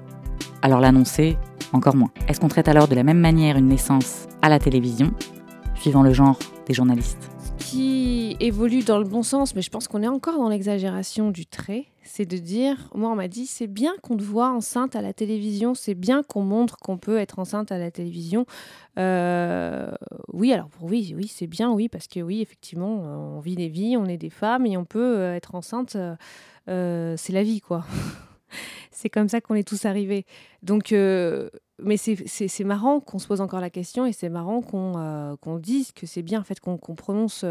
Alors 0.61 0.81
l'annoncer, 0.81 1.37
encore 1.73 1.95
moins. 1.95 2.11
Est-ce 2.27 2.39
qu'on 2.39 2.47
traite 2.47 2.67
alors 2.67 2.87
de 2.87 2.95
la 2.95 3.03
même 3.03 3.19
manière 3.19 3.57
une 3.57 3.67
naissance 3.67 4.27
à 4.41 4.49
la 4.49 4.59
télévision, 4.59 5.11
suivant 5.75 6.03
le 6.03 6.13
genre 6.13 6.39
des 6.67 6.73
journalistes? 6.73 7.29
Qui 7.57 8.35
évolue 8.39 8.83
dans 8.83 8.99
le 8.99 9.03
bon 9.03 9.23
sens, 9.23 9.55
mais 9.55 9.61
je 9.61 9.69
pense 9.69 9.87
qu'on 9.87 10.03
est 10.03 10.07
encore 10.07 10.37
dans 10.37 10.49
l'exagération 10.49 11.31
du 11.31 11.45
trait, 11.45 11.85
c'est 12.03 12.25
de 12.25 12.37
dire, 12.37 12.89
moi 12.95 13.11
on 13.11 13.15
m'a 13.15 13.27
dit, 13.27 13.45
c'est 13.45 13.67
bien 13.67 13.93
qu'on 14.01 14.17
te 14.17 14.23
voit 14.23 14.49
enceinte 14.49 14.95
à 14.95 15.01
la 15.01 15.13
télévision, 15.13 15.73
c'est 15.73 15.93
bien 15.93 16.23
qu'on 16.23 16.41
montre 16.41 16.77
qu'on 16.77 16.97
peut 16.97 17.17
être 17.17 17.39
enceinte 17.39 17.71
à 17.71 17.77
la 17.77 17.91
télévision. 17.91 18.45
Euh, 18.97 19.91
oui, 20.33 20.53
alors 20.53 20.69
pour 20.69 20.85
oui, 20.89 21.13
oui, 21.15 21.27
c'est 21.27 21.47
bien, 21.47 21.71
oui, 21.71 21.89
parce 21.89 22.07
que 22.07 22.19
oui, 22.19 22.41
effectivement, 22.41 23.35
on 23.35 23.39
vit 23.39 23.55
des 23.55 23.69
vies, 23.69 23.97
on 23.97 24.05
est 24.05 24.17
des 24.17 24.29
femmes 24.29 24.65
et 24.65 24.77
on 24.77 24.85
peut 24.85 25.17
euh, 25.17 25.35
être 25.35 25.55
enceinte, 25.55 25.97
euh, 26.69 27.15
c'est 27.17 27.33
la 27.33 27.43
vie, 27.43 27.61
quoi. 27.61 27.85
c'est 28.91 29.09
comme 29.09 29.29
ça 29.29 29.41
qu'on 29.41 29.55
est 29.55 29.67
tous 29.67 29.85
arrivés. 29.85 30.25
Donc, 30.63 30.91
mais 30.91 31.97
c'est 31.97 32.63
marrant 32.63 32.99
qu'on 32.99 33.19
se 33.19 33.27
pose 33.27 33.41
encore 33.41 33.61
la 33.61 33.69
question 33.69 34.05
et 34.05 34.13
c'est 34.13 34.29
marrant 34.29 34.61
qu'on 34.61 35.59
dise 35.59 35.91
que 35.91 36.05
c'est 36.05 36.23
bien 36.23 36.39
en 36.39 36.43
fait 36.43 36.59
qu'on 36.59 36.77
prononce 36.77 37.45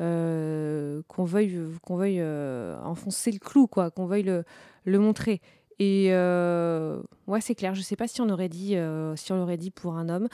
euh, 0.00 1.02
qu'on 1.08 1.24
veuille, 1.24 1.60
qu'on 1.82 1.96
veuille 1.96 2.20
euh, 2.20 2.80
enfoncer 2.82 3.30
le 3.32 3.38
clou, 3.38 3.66
quoi, 3.66 3.90
qu'on 3.90 4.06
veuille 4.06 4.22
le, 4.22 4.44
le, 4.84 4.98
montrer. 4.98 5.42
Et 5.78 6.06
euh, 6.10 7.02
ouais, 7.26 7.42
c'est 7.42 7.54
clair. 7.54 7.74
Je 7.74 7.82
sais 7.82 7.96
pas 7.96 8.08
si 8.08 8.22
on 8.22 8.30
aurait 8.30 8.48
dit, 8.48 8.76
si 9.16 9.32
on 9.32 9.36
l'aurait 9.36 9.58
dit 9.58 9.70
pour 9.70 9.96
un 9.96 10.08
homme. 10.08 10.28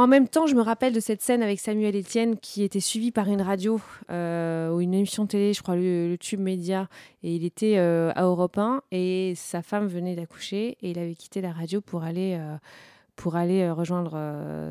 En 0.00 0.06
même 0.06 0.28
temps, 0.28 0.46
je 0.46 0.54
me 0.54 0.62
rappelle 0.62 0.94
de 0.94 1.00
cette 1.00 1.20
scène 1.20 1.42
avec 1.42 1.60
Samuel 1.60 1.94
Etienne 1.94 2.38
qui 2.38 2.62
était 2.62 2.80
suivi 2.80 3.10
par 3.10 3.28
une 3.28 3.42
radio 3.42 3.78
ou 4.08 4.80
une 4.80 4.94
émission 4.94 5.26
télé, 5.26 5.52
je 5.52 5.60
crois 5.60 5.76
le, 5.76 6.16
Tube 6.18 6.40
Média, 6.40 6.88
et 7.22 7.34
il 7.34 7.44
était 7.44 7.76
à 7.76 8.22
Europe 8.22 8.56
1 8.56 8.80
et 8.92 9.34
sa 9.36 9.60
femme 9.60 9.88
venait 9.88 10.16
d'accoucher 10.16 10.78
et 10.80 10.92
il 10.92 10.98
avait 10.98 11.14
quitté 11.14 11.42
la 11.42 11.52
radio 11.52 11.82
pour 11.82 12.02
aller, 12.02 12.40
pour 13.14 13.36
aller 13.36 13.70
rejoindre 13.70 14.18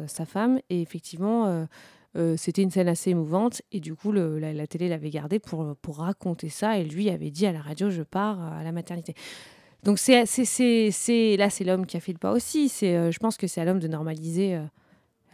sa 0.08 0.26
femme. 0.26 0.62
Et 0.72 0.82
effectivement, 0.82 1.68
euh, 2.16 2.36
c'était 2.36 2.64
une 2.64 2.72
scène 2.72 2.88
assez 2.88 3.12
émouvante 3.12 3.62
et 3.72 3.80
du 3.80 3.94
coup 3.94 4.12
la, 4.12 4.66
télé 4.66 4.90
l'avait 4.90 5.12
gardé 5.12 5.38
pour, 5.38 5.76
pour 5.76 5.98
raconter 5.98 6.50
ça 6.50 6.80
et 6.80 6.84
lui 6.84 7.12
avait 7.12 7.30
dit 7.30 7.46
à 7.46 7.52
la 7.52 7.62
radio 7.62 7.92
je 7.92 8.02
pars 8.02 8.42
à 8.42 8.64
la 8.64 8.72
maternité. 8.72 9.14
Donc 9.84 10.00
là 10.08 10.26
c'est 10.26 11.64
l'homme 11.64 11.86
qui 11.86 11.98
a 11.98 12.00
fait 12.00 12.12
le 12.12 12.18
pas 12.18 12.32
aussi. 12.32 12.72
Euh, 12.84 13.12
je 13.12 13.20
pense 13.20 13.38
que 13.38 13.46
c'est 13.46 13.62
à 13.62 13.66
l'homme 13.66 13.80
de 13.80 13.88
normaliser 13.88 14.56
euh, 14.56 14.64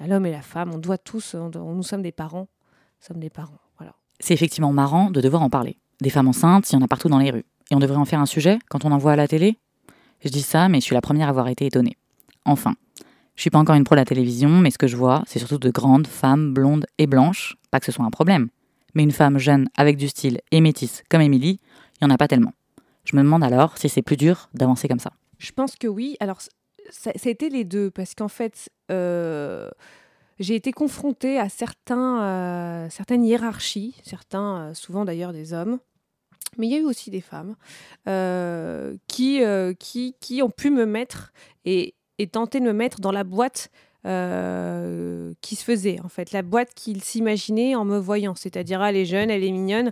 l'homme 0.07 0.25
et 0.25 0.31
la 0.31 0.41
femme. 0.41 0.71
On 0.73 0.77
doit 0.77 0.97
tous, 0.97 1.35
nous 1.35 1.83
sommes 1.83 2.01
des 2.01 2.11
parents, 2.11 2.47
nous 2.47 3.07
sommes 3.07 3.19
des 3.19 3.29
parents. 3.29 3.59
Voilà. 3.77 3.93
C'est 4.19 4.33
effectivement 4.33 4.73
marrant 4.73 5.11
de 5.11 5.21
devoir 5.21 5.41
en 5.41 5.49
parler. 5.49 5.77
Des 6.01 6.09
femmes 6.09 6.27
enceintes, 6.27 6.69
il 6.71 6.75
y 6.75 6.77
en 6.77 6.81
a 6.81 6.87
partout 6.87 7.09
dans 7.09 7.19
les 7.19 7.31
rues. 7.31 7.45
Et 7.71 7.75
on 7.75 7.79
devrait 7.79 7.97
en 7.97 8.05
faire 8.05 8.19
un 8.19 8.25
sujet 8.25 8.59
quand 8.69 8.85
on 8.85 8.91
en 8.91 8.97
voit 8.97 9.13
à 9.13 9.15
la 9.15 9.27
télé? 9.27 9.57
Je 10.23 10.29
dis 10.29 10.41
ça, 10.41 10.69
mais 10.69 10.79
je 10.79 10.85
suis 10.85 10.95
la 10.95 11.01
première 11.01 11.27
à 11.27 11.29
avoir 11.29 11.47
été 11.47 11.65
étonnée. 11.65 11.97
Enfin, 12.45 12.75
je 13.35 13.41
suis 13.41 13.49
pas 13.49 13.59
encore 13.59 13.75
une 13.75 13.83
pro 13.83 13.95
de 13.95 13.99
la 13.99 14.05
télévision, 14.05 14.49
mais 14.49 14.71
ce 14.71 14.77
que 14.77 14.87
je 14.87 14.95
vois, 14.97 15.23
c'est 15.25 15.39
surtout 15.39 15.57
de 15.57 15.69
grandes 15.69 16.07
femmes 16.07 16.53
blondes 16.53 16.85
et 16.97 17.07
blanches. 17.07 17.57
Pas 17.71 17.79
que 17.79 17.85
ce 17.85 17.91
soit 17.91 18.05
un 18.05 18.11
problème. 18.11 18.49
Mais 18.93 19.03
une 19.03 19.11
femme 19.11 19.37
jeune 19.37 19.67
avec 19.75 19.97
du 19.97 20.07
style 20.07 20.39
et 20.51 20.61
métisse 20.61 21.03
comme 21.09 21.21
Émilie, 21.21 21.59
il 22.01 22.05
n'y 22.05 22.11
en 22.11 22.13
a 22.13 22.17
pas 22.17 22.27
tellement. 22.27 22.53
Je 23.03 23.15
me 23.15 23.21
demande 23.23 23.43
alors 23.43 23.77
si 23.77 23.89
c'est 23.89 24.01
plus 24.01 24.17
dur 24.17 24.49
d'avancer 24.53 24.87
comme 24.87 24.99
ça. 24.99 25.11
Je 25.37 25.51
pense 25.51 25.75
que 25.75 25.87
oui. 25.87 26.15
Alors, 26.19 26.39
ça, 26.89 27.11
a 27.13 27.29
été 27.29 27.49
les 27.49 27.63
deux, 27.63 27.91
parce 27.91 28.15
qu'en 28.15 28.27
fait, 28.27 28.69
euh, 28.91 29.69
j'ai 30.39 30.55
été 30.55 30.71
confrontée 30.71 31.39
à 31.39 31.49
certains, 31.49 32.23
euh, 32.23 32.89
certaines 32.89 33.23
hiérarchies, 33.23 33.95
certains, 34.03 34.57
euh, 34.57 34.73
souvent 34.73 35.05
d'ailleurs 35.05 35.33
des 35.33 35.53
hommes, 35.53 35.79
mais 36.57 36.67
il 36.67 36.71
y 36.71 36.75
a 36.75 36.79
eu 36.79 36.85
aussi 36.85 37.09
des 37.09 37.21
femmes 37.21 37.55
qui, 39.07 39.41
qui, 39.79 40.15
qui 40.21 40.41
ont 40.41 40.49
pu 40.49 40.69
me 40.69 40.85
mettre 40.85 41.33
et, 41.65 41.95
tenter 42.31 42.61
de 42.61 42.65
me 42.65 42.71
mettre 42.71 43.01
dans 43.01 43.11
la 43.11 43.25
boîte 43.25 43.71
qui 44.03 45.55
se 45.55 45.63
faisait, 45.63 45.99
en 46.01 46.07
fait, 46.07 46.31
la 46.31 46.43
boîte 46.43 46.73
qu'il 46.73 47.03
s'imaginait 47.03 47.75
en 47.75 47.83
me 47.83 47.97
voyant. 47.97 48.35
C'est-à-dire, 48.35 48.81
ah, 48.81 48.89
elle 48.89 48.97
est 48.97 49.05
jeune, 49.05 49.29
elle 49.29 49.43
est 49.43 49.51
mignonne. 49.51 49.91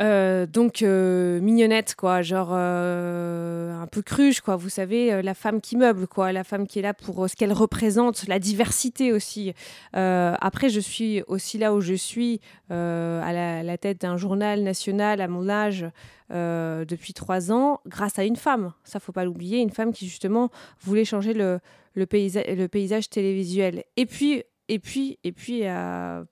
Euh, 0.00 0.44
donc 0.46 0.82
euh, 0.82 1.40
mignonnette 1.40 1.94
quoi, 1.94 2.20
genre 2.20 2.50
euh, 2.52 3.72
un 3.80 3.86
peu 3.86 4.02
cruche 4.02 4.40
quoi. 4.40 4.56
Vous 4.56 4.68
savez, 4.68 5.22
la 5.22 5.34
femme 5.34 5.60
qui 5.60 5.76
meuble 5.76 6.06
quoi, 6.06 6.32
la 6.32 6.44
femme 6.44 6.66
qui 6.66 6.78
est 6.78 6.82
là 6.82 6.92
pour 6.92 7.28
ce 7.28 7.36
qu'elle 7.36 7.52
représente, 7.52 8.26
la 8.28 8.38
diversité 8.38 9.12
aussi. 9.12 9.54
après, 9.92 10.68
je 10.68 10.80
suis 10.80 11.22
aussi 11.26 11.58
là 11.58 11.74
où 11.74 11.80
je 11.80 11.94
suis 11.94 12.40
à 12.70 13.32
la, 13.32 13.78
tête 13.78 14.00
d'un 14.00 14.16
journal 14.16 14.62
national 14.62 15.20
à 15.20 15.28
mon 15.28 15.48
âge 15.48 15.86
depuis 16.30 17.12
trois 17.12 17.52
ans, 17.52 17.80
grâce 17.86 18.18
à 18.18 18.24
une 18.24 18.36
femme. 18.36 18.72
Ça 18.84 19.00
faut 19.00 19.12
pas 19.12 19.24
l'oublier, 19.24 19.60
une 19.60 19.70
femme 19.70 19.92
qui 19.92 20.08
justement 20.08 20.50
voulait 20.80 21.04
changer 21.04 21.32
le, 21.32 21.60
le, 21.94 22.06
le 22.10 22.66
paysage 22.68 23.08
télévisuel. 23.08 23.84
Et 23.96 24.06
puis 24.06 24.42
et 24.68 24.78
puis 24.78 25.18
et 25.24 25.32
puis 25.32 25.64
à 25.64 26.24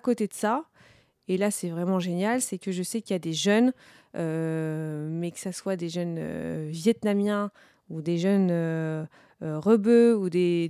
côté 0.00 0.26
de 0.26 0.34
ça. 0.34 0.69
Et 1.30 1.36
là, 1.36 1.52
c'est 1.52 1.68
vraiment 1.68 2.00
génial, 2.00 2.40
c'est 2.40 2.58
que 2.58 2.72
je 2.72 2.82
sais 2.82 3.02
qu'il 3.02 3.14
y 3.14 3.14
a 3.14 3.20
des 3.20 3.32
jeunes, 3.32 3.72
euh, 4.16 5.08
mais 5.08 5.30
que 5.30 5.38
ce 5.38 5.52
soit 5.52 5.76
des 5.76 5.88
jeunes 5.88 6.16
euh, 6.18 6.66
vietnamiens 6.72 7.52
ou 7.88 8.02
des 8.02 8.18
jeunes 8.18 8.48
euh, 8.50 9.06
rebeux 9.40 10.16
ou 10.16 10.28
des, 10.28 10.68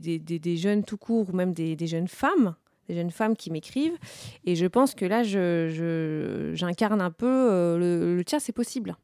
jeunes 0.59 0.85
tout 0.85 0.99
court 0.99 1.31
ou 1.31 1.33
même 1.33 1.55
des, 1.55 1.87
jeunes 1.87 2.09
femmes, 2.09 2.57
des 2.91 2.95
jeunes 2.95 3.11
femmes 3.11 3.39
qui 3.39 3.51
m'écrivent. 3.51 3.97
Et 4.45 4.55
je 4.55 4.67
pense 4.67 4.95
que 4.95 5.07
là, 5.07 5.23
j'incarne 5.23 7.01
je, 7.01 7.05
un 7.07 7.11
peu 7.11 7.79
le, 7.79 8.15
le 8.15 8.23
c'est 8.39 8.53
possible 8.53 8.99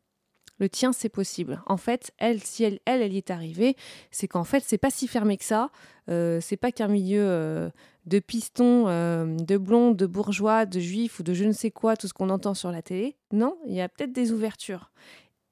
le 0.59 0.69
tien 0.69 0.93
c'est 0.93 1.09
possible. 1.09 1.63
En 1.67 1.77
fait, 1.77 2.13
elle, 2.19 2.43
si 2.43 2.65
elle, 2.65 2.81
elle, 2.85 3.03
elle 3.03 3.13
y 3.13 3.19
est 3.19 3.31
arrivée, 3.31 3.77
c'est 4.11 4.29
qu'en 4.29 4.45
fait, 4.45 4.63
c'est 4.67 4.79
pas 4.79 4.91
si 4.91 5.09
fermé 5.09 5.37
que 5.37 5.45
ça. 5.45 5.71
Euh, 6.09 6.39
c'est 6.41 6.57
pas 6.57 6.73
qu'un 6.73 6.89
milieu 6.89 7.71
de 8.07 8.21
pistons, 8.21 8.85
euh, 8.87 9.27
de 9.27 9.57
blondes, 9.57 9.97
de 9.97 10.07
bourgeois, 10.07 10.65
de 10.65 10.81
juifs 10.81 11.19
ou 11.19 11.23
de 11.23 11.35
je 11.35 11.45
ne 11.45 11.53
sais 11.53 11.71
quoi, 11.71 11.97
tout 11.97 12.09
ce 12.09 12.15
qu'on 12.15 12.31
entend 12.31 12.55
sur 12.55 12.71
la 12.71 12.83
télé. 12.83 13.17
Non, 13.33 13.57
il 13.67 13.75
y 13.75 13.81
a 13.81 13.89
peut-être 13.89 14.13
des 14.13 14.33
ouvertures. 14.33 14.91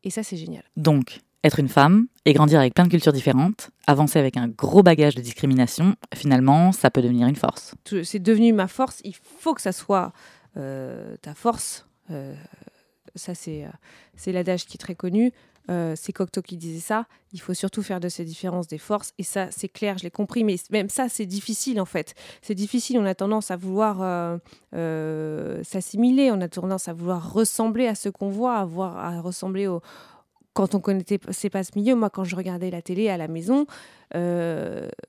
Et 0.05 0.11
ça, 0.11 0.23
c'est 0.23 0.37
génial. 0.37 0.63
Donc, 0.77 1.21
être 1.43 1.59
une 1.59 1.69
femme 1.69 2.07
et 2.25 2.33
grandir 2.33 2.61
avec 2.61 2.75
plein 2.75 2.85
de 2.85 2.91
cultures 2.91 3.13
différentes, 3.13 3.71
avancer 3.87 4.19
avec 4.19 4.37
un 4.37 4.49
gros 4.49 4.83
bagage 4.83 5.15
de 5.15 5.21
discrimination, 5.21 5.97
finalement, 6.15 6.73
ça 6.73 6.91
peut 6.91 7.03
devenir 7.03 7.27
une 7.27 7.37
force. 7.37 7.75
C'est 8.05 8.23
devenu 8.23 8.53
ma 8.53 8.69
force. 8.69 9.01
Il 9.05 9.15
faut 9.15 9.55
que 9.55 9.61
ça 9.61 9.73
soit 9.73 10.13
euh, 10.57 11.17
ta 11.23 11.35
force. 11.35 11.87
Euh, 12.11 12.35
ça, 13.15 13.35
c'est 13.35 14.33
l'adage 14.33 14.67
qui 14.67 14.77
est 14.77 14.79
très 14.79 14.95
connu. 14.95 15.33
Euh, 15.71 15.95
c'est 15.97 16.13
Cocteau 16.13 16.43
qui 16.43 16.57
disait 16.57 16.81
ça. 16.81 17.07
Il 17.33 17.41
faut 17.41 17.55
surtout 17.55 17.83
faire 17.83 18.01
de 18.01 18.09
ces 18.09 18.25
différences 18.25 18.67
des 18.67 18.79
forces. 18.79 19.13
Et 19.19 19.23
ça, 19.23 19.49
c'est 19.51 19.69
clair, 19.69 19.99
je 19.99 20.05
l'ai 20.05 20.11
compris. 20.11 20.45
Mais 20.45 20.57
même 20.71 20.89
ça, 20.89 21.09
c'est 21.09 21.27
difficile 21.27 21.81
en 21.81 21.85
fait. 21.85 22.15
C'est 22.43 22.55
difficile. 22.55 22.99
On 22.99 23.07
a 23.07 23.15
tendance 23.15 23.51
à 23.51 23.57
vouloir 23.57 24.03
euh, 24.03 24.37
euh, 24.75 25.63
s'assimiler. 25.65 26.31
On 26.31 26.41
a 26.41 26.49
tendance 26.49 26.89
à 26.89 26.93
vouloir 26.93 27.33
ressembler 27.33 27.87
à 27.87 27.95
ce 27.95 28.09
qu'on 28.09 28.29
voit, 28.29 28.57
à, 28.57 28.63
à 28.63 29.21
ressembler 29.21 29.67
au. 29.67 29.81
Quand 30.53 30.77
on 30.77 30.81
connaissait 30.81 31.51
pas 31.51 31.65
ce 31.65 31.73
milieu, 31.75 31.97
moi, 31.97 32.11
quand 32.11 32.23
je 32.23 32.37
regardais 32.37 32.71
la 32.71 32.81
télé 32.81 33.09
à 33.09 33.17
la 33.17 33.27
maison, 33.27 33.67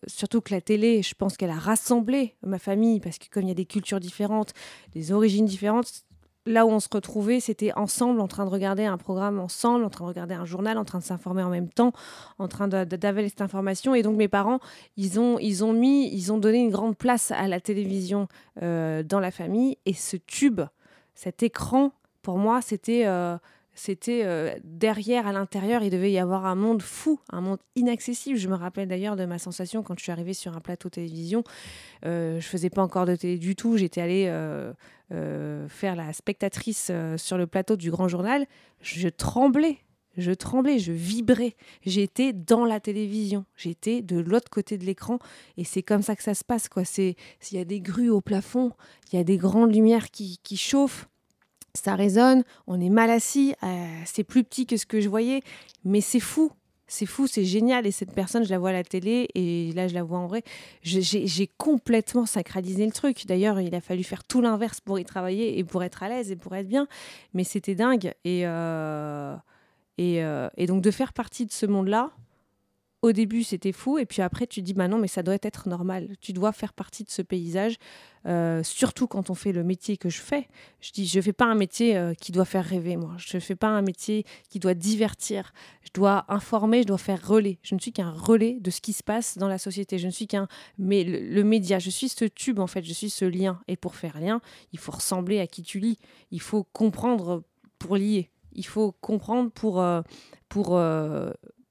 surtout 0.08 0.42
que 0.42 0.52
la 0.52 0.60
télé, 0.60 1.04
je 1.04 1.14
pense 1.14 1.38
qu'elle 1.38 1.52
a 1.52 1.60
rassemblé 1.60 2.34
ma 2.42 2.58
famille 2.58 3.00
parce 3.00 3.20
que 3.20 3.26
comme 3.30 3.44
il 3.44 3.50
y 3.50 3.52
a 3.52 3.54
des 3.54 3.68
cultures 3.68 4.00
différentes, 4.00 4.54
des 4.94 5.12
origines 5.12 5.46
différentes, 5.46 6.04
là 6.46 6.66
où 6.66 6.70
on 6.70 6.80
se 6.80 6.90
retrouvait, 6.92 7.40
c'était 7.40 7.74
ensemble, 7.74 8.20
en 8.22 8.28
train 8.28 8.46
de 8.46 8.50
regarder 8.50 8.86
un 8.86 8.98
programme 8.98 9.40
ensemble, 9.40 9.84
en 9.84 9.90
train 9.90 10.06
de 10.06 10.10
regarder 10.10 10.36
un 10.36 10.46
journal, 10.46 10.78
en 10.78 10.86
train 10.86 11.00
de 11.00 11.04
s'informer 11.04 11.44
en 11.44 11.50
même 11.50 11.70
temps, 11.70 11.92
en 12.40 12.48
train 12.48 12.68
d'avaler 12.68 13.30
cette 13.30 13.42
information. 13.42 13.96
Et 13.96 14.04
donc 14.04 14.16
mes 14.18 14.28
parents, 14.28 14.60
ils 14.98 15.20
ont, 15.20 15.40
ils 15.40 15.64
ont 15.64 15.74
mis, 15.74 16.14
ils 16.14 16.32
ont 16.32 16.38
donné 16.38 16.60
une 16.60 16.72
grande 16.72 16.98
place 16.98 17.32
à 17.32 17.48
la 17.48 17.60
télévision 17.60 18.28
euh, 18.62 19.04
dans 19.04 19.20
la 19.20 19.32
famille. 19.32 19.78
Et 19.86 19.94
ce 19.94 20.18
tube, 20.18 20.62
cet 21.16 21.44
écran, 21.44 21.92
pour 22.22 22.38
moi, 22.38 22.62
c'était 22.62 23.06
euh, 23.06 23.38
c'était 23.76 24.22
euh, 24.24 24.56
derrière, 24.64 25.28
à 25.28 25.34
l'intérieur, 25.34 25.84
il 25.84 25.90
devait 25.90 26.12
y 26.12 26.18
avoir 26.18 26.46
un 26.46 26.56
monde 26.56 26.82
fou, 26.82 27.20
un 27.30 27.42
monde 27.42 27.60
inaccessible. 27.76 28.38
Je 28.38 28.48
me 28.48 28.56
rappelle 28.56 28.88
d'ailleurs 28.88 29.18
de 29.18 29.26
ma 29.26 29.38
sensation 29.38 29.84
quand 29.84 29.96
je 29.98 30.04
suis 30.04 30.12
arrivée 30.12 30.34
sur 30.34 30.56
un 30.56 30.62
plateau 30.62 30.90
télévision. 30.90 31.44
Euh, 32.06 32.40
je 32.40 32.48
faisais 32.48 32.70
pas 32.70 32.82
encore 32.82 33.06
de 33.06 33.16
télé 33.16 33.38
du 33.38 33.56
tout. 33.56 33.78
J'étais 33.78 34.02
allée 34.02 34.26
euh, 34.28 34.72
euh, 35.12 35.68
faire 35.68 35.96
la 35.96 36.14
spectatrice 36.14 36.92
sur 37.18 37.38
le 37.38 37.48
plateau 37.48 37.76
du 37.76 37.92
Grand 37.92 38.08
Journal. 38.08 38.46
Je 38.82 39.10
tremblais, 39.10 39.80
je 40.16 40.32
tremblais, 40.32 40.80
je 40.80 40.94
vibrais. 40.94 41.56
J'étais 41.86 42.32
dans 42.32 42.64
la 42.64 42.80
télévision. 42.80 43.44
J'étais 43.58 44.02
de 44.02 44.20
l'autre 44.20 44.50
côté 44.50 44.78
de 44.78 44.86
l'écran. 44.86 45.20
Et 45.58 45.66
c'est 45.66 45.84
comme 45.84 46.02
ça 46.02 46.16
que 46.16 46.24
ça 46.24 46.34
se 46.34 46.46
passe. 46.46 46.70
quoi. 46.70 46.86
S'il 46.86 47.16
y 47.52 47.58
a 47.58 47.66
des 47.66 47.82
grues 47.82 48.10
au 48.10 48.22
plafond, 48.22 48.72
il 49.12 49.18
y 49.18 49.20
a 49.20 49.26
des 49.26 49.38
grandes 49.38 49.74
lumières 49.74 50.12
qui, 50.12 50.40
qui 50.44 50.56
chauffent 50.56 51.10
ça 51.76 51.96
résonne, 51.96 52.44
on 52.68 52.82
est 52.82 52.90
mal 52.90 53.10
assis, 53.10 53.54
euh, 53.64 53.86
c'est 54.06 54.24
plus 54.24 54.44
petit 54.44 54.66
que 54.66 54.78
ce 54.78 54.86
que 54.86 55.02
je 55.02 55.10
voyais, 55.10 55.42
mais 55.84 56.02
c'est 56.02 56.20
fou, 56.20 56.52
c'est 56.88 57.06
fou, 57.06 57.28
c'est 57.28 57.46
génial. 57.46 57.86
Et 57.88 57.92
cette 57.92 58.14
personne, 58.14 58.44
je 58.44 58.50
la 58.50 58.60
vois 58.60 58.70
à 58.70 58.74
la 58.74 58.84
télé 58.84 59.28
et 59.34 59.72
là, 59.74 59.88
je 59.88 59.94
la 59.94 60.04
vois 60.04 60.20
en 60.20 60.28
vrai. 60.28 60.44
J'ai 60.84 61.50
complètement 61.58 62.26
sacralisé 62.26 62.86
le 62.86 62.92
truc. 62.92 63.26
D'ailleurs, 63.26 63.60
il 63.60 63.74
a 63.76 63.82
fallu 63.82 64.04
faire 64.04 64.24
tout 64.24 64.42
l'inverse 64.42 64.82
pour 64.82 65.00
y 65.00 65.04
travailler 65.04 65.58
et 65.58 65.64
pour 65.64 65.84
être 65.84 66.04
à 66.04 66.10
l'aise 66.10 66.32
et 66.32 66.36
pour 66.36 66.56
être 66.56 66.68
bien. 66.68 66.88
Mais 67.34 67.44
c'était 67.44 67.76
dingue. 67.76 68.14
Et, 68.24 68.46
euh, 68.46 69.36
euh, 70.00 70.50
et, 70.58 70.68
donc, 70.68 70.82
de 70.82 70.92
faire 70.92 71.14
partie 71.14 71.46
de 71.46 71.52
ce 71.52 71.66
monde-là, 71.66 72.12
au 73.02 73.12
début, 73.12 73.44
c'était 73.44 73.72
fou, 73.72 73.98
et 73.98 74.06
puis 74.06 74.22
après, 74.22 74.48
tu 74.48 74.62
dis, 74.62 74.74
bah 74.74 74.88
non, 74.88 74.98
mais 74.98 75.08
ça 75.08 75.22
doit 75.22 75.38
être 75.42 75.70
normal. 75.70 76.10
Tu 76.22 76.34
dois 76.34 76.52
faire 76.52 76.74
partie 76.74 77.04
de 77.04 77.10
ce 77.10 77.22
paysage, 77.22 77.76
euh, 78.26 78.64
surtout 78.64 79.06
quand 79.06 79.30
on 79.30 79.36
fait 79.36 79.52
le 79.52 79.64
métier 79.64 79.98
que 79.98 80.10
je 80.10 80.22
fais. 80.22 80.48
Je 80.82 80.92
dis, 80.92 81.06
je 81.06 81.22
fais 81.22 81.34
pas 81.34 81.46
un 81.46 81.56
métier 81.56 81.96
euh, 81.98 82.14
qui 82.16 82.32
doit 82.32 82.46
faire 82.46 82.66
rêver, 82.66 82.98
moi. 82.98 83.14
Je 83.18 83.38
fais 83.38 83.56
pas 83.56 83.68
un 83.68 83.84
métier 83.84 84.26
qui 84.50 84.60
doit 84.60 84.74
divertir. 84.74 85.54
Je 85.84 85.92
dois 85.94 86.26
informer, 86.30 86.82
je 86.82 86.88
dois 86.88 86.98
faire 86.98 87.26
relais. 87.26 87.60
Je 87.62 87.76
ne 87.76 87.80
suis 87.80 87.92
qu'un 87.92 88.10
relais 88.10 88.58
de 88.60 88.72
ce 88.72 88.82
qui 88.82 88.94
se 88.94 89.04
passe 89.04 89.38
dans 89.38 89.48
la 89.48 89.60
société. 89.60 90.00
Je 90.00 90.08
ne 90.08 90.12
suis 90.12 90.26
qu'un, 90.26 90.48
mais 90.80 91.04
le, 91.04 91.44
média. 91.44 91.78
Je 91.78 91.92
suis 91.92 92.10
ce 92.10 92.26
tube, 92.26 92.60
en 92.60 92.68
fait. 92.68 92.84
Je 92.84 92.94
suis 92.94 93.12
ce 93.12 93.26
lien. 93.26 93.60
Et 93.68 93.76
pour 93.76 93.96
faire 93.96 94.20
lien, 94.20 94.42
il 94.74 94.80
faut 94.80 94.94
ressembler 94.94 95.40
à 95.40 95.48
qui 95.48 95.62
tu 95.62 95.80
lis. 95.80 96.00
Il 96.32 96.42
faut 96.42 96.64
comprendre 96.64 97.44
pour 97.78 97.98
lier. 97.98 98.32
Il 98.54 98.66
faut 98.66 98.94
comprendre 98.94 99.52
pour, 99.52 99.80
euh, 99.82 100.02
pour 100.50 100.80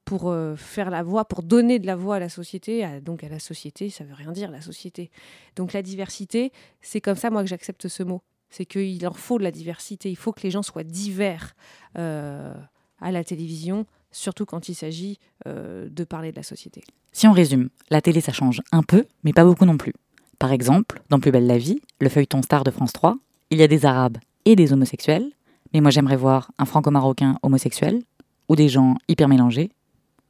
pour 0.05 0.31
euh, 0.31 0.57
faire 0.57 0.91
la 0.91 1.03
voix, 1.03 1.25
pour 1.25 1.43
donner 1.43 1.79
de 1.79 1.87
la 1.87 1.97
voix 1.97 2.17
à 2.17 2.19
la 2.19 2.29
société. 2.29 2.87
donc 3.03 3.25
à 3.25 3.29
la 3.29 3.39
société, 3.39 3.91
ça 3.91 4.05
veut 4.05 4.15
rien 4.15 4.33
dire 4.33 4.51
la 4.51 4.61
société. 4.61 5.11
Donc 5.57 5.73
la 5.73 5.83
diversité, 5.83 6.53
c'est 6.83 7.01
comme 7.01 7.17
ça 7.17 7.31
moi 7.31 7.43
que 7.43 7.49
j'accepte 7.49 7.89
ce 7.89 8.03
mot. 8.03 8.23
C'est 8.51 8.67
qu'il 8.67 9.07
en 9.07 9.13
faut 9.13 9.39
de 9.39 9.43
la 9.43 9.51
diversité. 9.51 10.11
Il 10.11 10.17
faut 10.17 10.33
que 10.33 10.43
les 10.43 10.51
gens 10.51 10.63
soient 10.63 10.85
divers 10.85 11.55
euh, 11.99 12.55
à 13.01 13.11
la 13.11 13.25
télévision, 13.25 13.87
surtout 14.13 14.47
quand 14.47 14.69
il 14.69 14.75
s'agit 14.75 15.19
euh, 15.47 15.89
de 15.91 16.05
parler 16.05 16.31
de 16.31 16.37
la 16.37 16.43
société. 16.43 16.83
Si 17.13 17.27
on 17.27 17.33
résume, 17.33 17.71
la 17.91 18.01
télé 18.01 18.21
ça 18.21 18.33
change 18.33 18.63
un 18.73 18.83
peu, 18.83 19.07
mais 19.25 19.33
pas 19.33 19.45
beaucoup 19.45 19.65
non 19.65 19.77
plus. 19.77 19.95
Par 20.39 20.53
exemple, 20.53 21.03
dans 21.11 21.21
Plus 21.21 21.31
belle 21.31 21.47
la 21.47 21.59
vie, 21.59 21.81
le 22.01 22.09
feuilleton 22.09 22.43
star 22.43 22.65
de 22.65 22.71
France 22.71 22.93
3, 22.93 23.17
il 23.51 23.59
y 23.59 23.63
a 23.63 23.69
des 23.69 23.87
arabes 23.87 24.19
et 24.45 24.57
des 24.57 24.73
homosexuels, 24.73 25.31
mais 25.73 25.81
moi 25.81 25.91
j'aimerais 25.91 26.17
voir 26.17 26.51
un 26.59 26.65
franco-marocain 26.65 27.39
homosexuel 27.43 28.03
ou 28.49 28.57
des 28.57 28.69
gens 28.69 28.97
hyper 29.09 29.29
mélangés 29.29 29.71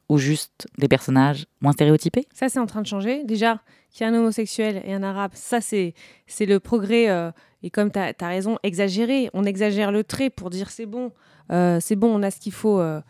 ou 0.09 0.17
juste 0.17 0.67
des 0.77 0.87
personnages 0.87 1.45
moins 1.61 1.71
stéréotypés? 1.71 2.27
Ça, 2.33 2.49
c'est 2.49 2.59
en 2.59 2.65
train 2.65 2.81
de 2.81 2.87
changer. 2.87 3.23
Déjà, 3.23 3.61
qu'il 3.91 4.05
y 4.05 4.09
a 4.09 4.13
un 4.13 4.15
homosexuel 4.17 4.81
et 4.85 4.93
un 4.93 5.03
arabe, 5.03 5.31
ça, 5.33 5.61
c'est, 5.61 5.93
le 6.39 6.57
progrès. 6.59 7.09
Euh, 7.09 7.31
et 7.63 7.69
comme 7.69 7.91
tu 7.91 7.99
as, 7.99 8.27
raison, 8.27 8.57
exagéré. 8.63 9.29
On 9.33 9.43
exagère 9.45 9.91
le 9.91 10.03
trait 10.03 10.29
pour 10.29 10.49
dire 10.49 10.69
c'est 10.69 10.85
bon, 10.85 11.11
euh, 11.51 11.79
c'est 11.81 11.95
bon, 11.95 12.13
on 12.13 12.21
a 12.21 12.29
ce 12.29 12.39
qu'il 12.39 12.53
faut 12.53 12.79
euh, 12.79 13.01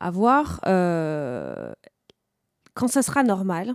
avoir. 0.00 0.60
quand 2.74 2.88
ça 2.88 3.02
sera 3.02 3.22
normal, 3.22 3.74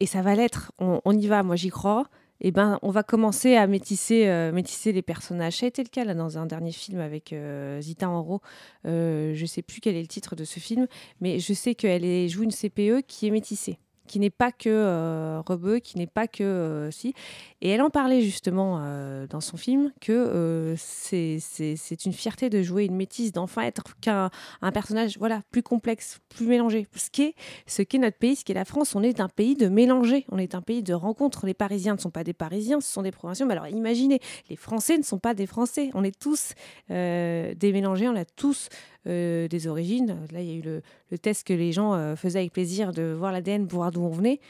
et 0.00 0.06
ça 0.06 0.22
va 0.22 0.34
l'être, 0.34 0.72
on 0.78 1.12
y 1.12 1.26
va, 1.26 1.42
moi 1.42 1.56
j'y 1.56 1.70
crois, 1.70 2.04
eh 2.40 2.50
ben, 2.50 2.78
on 2.82 2.90
va 2.90 3.02
commencer 3.02 3.56
à 3.56 3.66
métisser, 3.66 4.26
euh, 4.28 4.52
métisser 4.52 4.92
les 4.92 5.02
personnages. 5.02 5.58
Ça 5.58 5.66
a 5.66 5.68
été 5.68 5.82
le 5.82 5.88
cas 5.88 6.12
dans 6.14 6.38
un 6.38 6.46
dernier 6.46 6.72
film 6.72 7.00
avec 7.00 7.32
euh, 7.32 7.80
Zita 7.80 8.08
Enro. 8.08 8.40
Euh, 8.86 9.34
je 9.34 9.42
ne 9.42 9.46
sais 9.46 9.62
plus 9.62 9.80
quel 9.80 9.96
est 9.96 10.02
le 10.02 10.08
titre 10.08 10.36
de 10.36 10.44
ce 10.44 10.60
film, 10.60 10.86
mais 11.20 11.38
je 11.38 11.52
sais 11.52 11.74
qu'elle 11.74 12.28
joue 12.28 12.42
une 12.42 12.52
CPE 12.52 13.06
qui 13.06 13.26
est 13.26 13.30
métissée 13.30 13.78
qui 14.06 14.18
n'est 14.20 14.30
pas 14.30 14.52
que 14.52 14.68
euh, 14.68 15.40
rebeu, 15.46 15.78
qui 15.78 15.98
n'est 15.98 16.06
pas 16.06 16.28
que 16.28 16.42
euh, 16.42 16.90
si. 16.90 17.14
Et 17.60 17.70
elle 17.70 17.82
en 17.82 17.90
parlait 17.90 18.22
justement 18.22 18.78
euh, 18.80 19.26
dans 19.26 19.40
son 19.40 19.56
film 19.56 19.92
que 20.00 20.12
euh, 20.12 20.74
c'est 20.76 22.04
une 22.04 22.12
fierté 22.12 22.50
de 22.50 22.62
jouer 22.62 22.84
une 22.84 22.96
métisse, 22.96 23.32
d'enfin 23.32 23.62
être 23.62 23.98
qu'un 24.00 24.30
un 24.60 24.72
personnage 24.72 25.18
voilà 25.18 25.42
plus 25.50 25.62
complexe, 25.62 26.18
plus 26.28 26.46
mélangé. 26.46 26.86
Ce 26.94 27.10
qu'est 27.10 27.34
ce 27.66 27.82
qu'est 27.82 27.98
notre 27.98 28.18
pays, 28.18 28.36
ce 28.36 28.44
qu'est 28.44 28.54
la 28.54 28.64
France, 28.64 28.94
on 28.94 29.02
est 29.02 29.20
un 29.20 29.28
pays 29.28 29.56
de 29.56 29.68
mélangés, 29.68 30.26
on 30.30 30.38
est 30.38 30.54
un 30.54 30.62
pays 30.62 30.82
de 30.82 30.94
rencontres. 30.94 31.46
Les 31.46 31.54
Parisiens 31.54 31.94
ne 31.94 32.00
sont 32.00 32.10
pas 32.10 32.24
des 32.24 32.34
Parisiens, 32.34 32.80
ce 32.80 32.92
sont 32.92 33.02
des 33.02 33.12
provinciaux. 33.12 33.46
Mais 33.46 33.54
alors 33.54 33.68
imaginez, 33.68 34.20
les 34.50 34.56
Français 34.56 34.98
ne 34.98 35.02
sont 35.02 35.18
pas 35.18 35.34
des 35.34 35.46
Français. 35.46 35.90
On 35.94 36.04
est 36.04 36.18
tous 36.18 36.52
des 36.88 37.54
mélangés, 37.72 38.08
on 38.08 38.16
a 38.16 38.24
tous 38.24 38.68
euh, 39.06 39.48
des 39.48 39.66
origines. 39.66 40.16
Là, 40.32 40.40
il 40.40 40.48
y 40.48 40.52
a 40.52 40.54
eu 40.54 40.62
le, 41.10 41.18
test 41.18 41.46
que 41.46 41.52
les 41.52 41.72
gens 41.72 41.94
euh, 41.94 42.16
faisaient 42.16 42.40
avec 42.40 42.52
plaisir 42.52 42.92
de 42.92 43.14
voir 43.16 43.32
l'ADN 43.32 43.66
pour 43.66 43.78
voir 43.78 43.90
d'où 43.90 44.02
on 44.02 44.10
venait. 44.10 44.40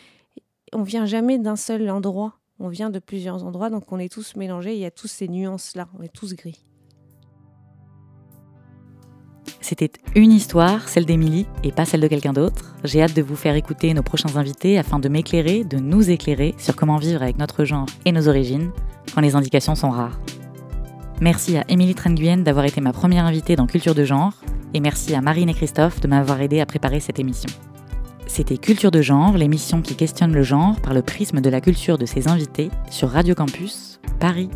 on 0.73 0.83
vient 0.83 1.07
jamais 1.07 1.39
d'un 1.39 1.57
seul 1.57 1.89
endroit. 1.91 2.39
On 2.61 2.69
vient 2.69 2.91
de 2.91 3.01
plusieurs 3.01 3.45
endroits, 3.45 3.69
donc 3.69 3.91
on 3.91 3.99
est 3.99 4.13
tous 4.13 4.37
mélangés. 4.37 4.75
Il 4.75 4.81
y 4.81 4.85
a 4.85 4.91
tous 4.91 5.09
ces 5.09 5.27
nuances-là. 5.29 5.89
On 5.99 6.03
est 6.03 6.13
tous 6.13 6.35
gris. 6.35 6.65
C'était 9.61 9.91
une 10.15 10.31
histoire, 10.31 10.89
celle 10.89 11.07
d'Émilie, 11.07 11.47
et 11.63 11.73
pas 11.73 11.87
celle 11.87 12.03
de 12.03 12.07
quelqu'un 12.07 12.35
d'autre. 12.35 12.77
J'ai 12.85 13.03
hâte 13.03 13.17
de 13.17 13.23
vous 13.23 13.35
faire 13.35 13.55
écouter 13.55 13.95
nos 13.95 14.03
prochains 14.03 14.37
invités 14.37 14.79
afin 14.79 14.99
de 14.99 15.09
m'éclairer, 15.09 15.65
de 15.65 15.79
nous 15.79 16.11
éclairer 16.11 16.55
sur 16.59 16.77
comment 16.77 16.99
vivre 16.99 17.23
avec 17.23 17.39
notre 17.39 17.65
genre 17.65 17.87
et 18.05 18.13
nos 18.13 18.29
origines 18.29 18.71
quand 19.15 19.23
les 19.23 19.37
indications 19.37 19.75
sont 19.75 19.91
rares. 19.91 20.21
Merci 21.21 21.57
à 21.57 21.65
Émilie 21.69 21.95
Trenguyen 21.95 22.39
d'avoir 22.39 22.65
été 22.65 22.81
ma 22.81 22.93
première 22.93 23.25
invitée 23.25 23.57
dans 23.57 23.67
Culture 23.67 23.95
de 23.95 24.05
genre, 24.05 24.33
et 24.75 24.81
merci 24.81 25.15
à 25.15 25.21
Marine 25.21 25.49
et 25.49 25.55
Christophe 25.55 26.01
de 26.01 26.09
m'avoir 26.09 26.41
aidé 26.41 26.61
à 26.61 26.67
préparer 26.67 27.01
cette 27.01 27.21
émission. 27.21 27.51
C'était 28.27 28.57
Culture 28.59 28.91
de 28.91 29.01
genre, 29.01 29.37
l'émission 29.37 29.81
qui 29.81 29.95
questionne 29.95 30.33
le 30.33 30.43
genre 30.43 30.81
par 30.81 30.93
le 30.93 31.03
prisme 31.03 31.41
de 31.41 31.51
la 31.51 31.61
culture 31.61 31.99
de 31.99 32.07
ses 32.07 32.27
invités 32.27 32.71
sur 32.91 33.11
Radio 33.11 33.35
Campus, 33.35 34.01
Paris. 34.19 34.51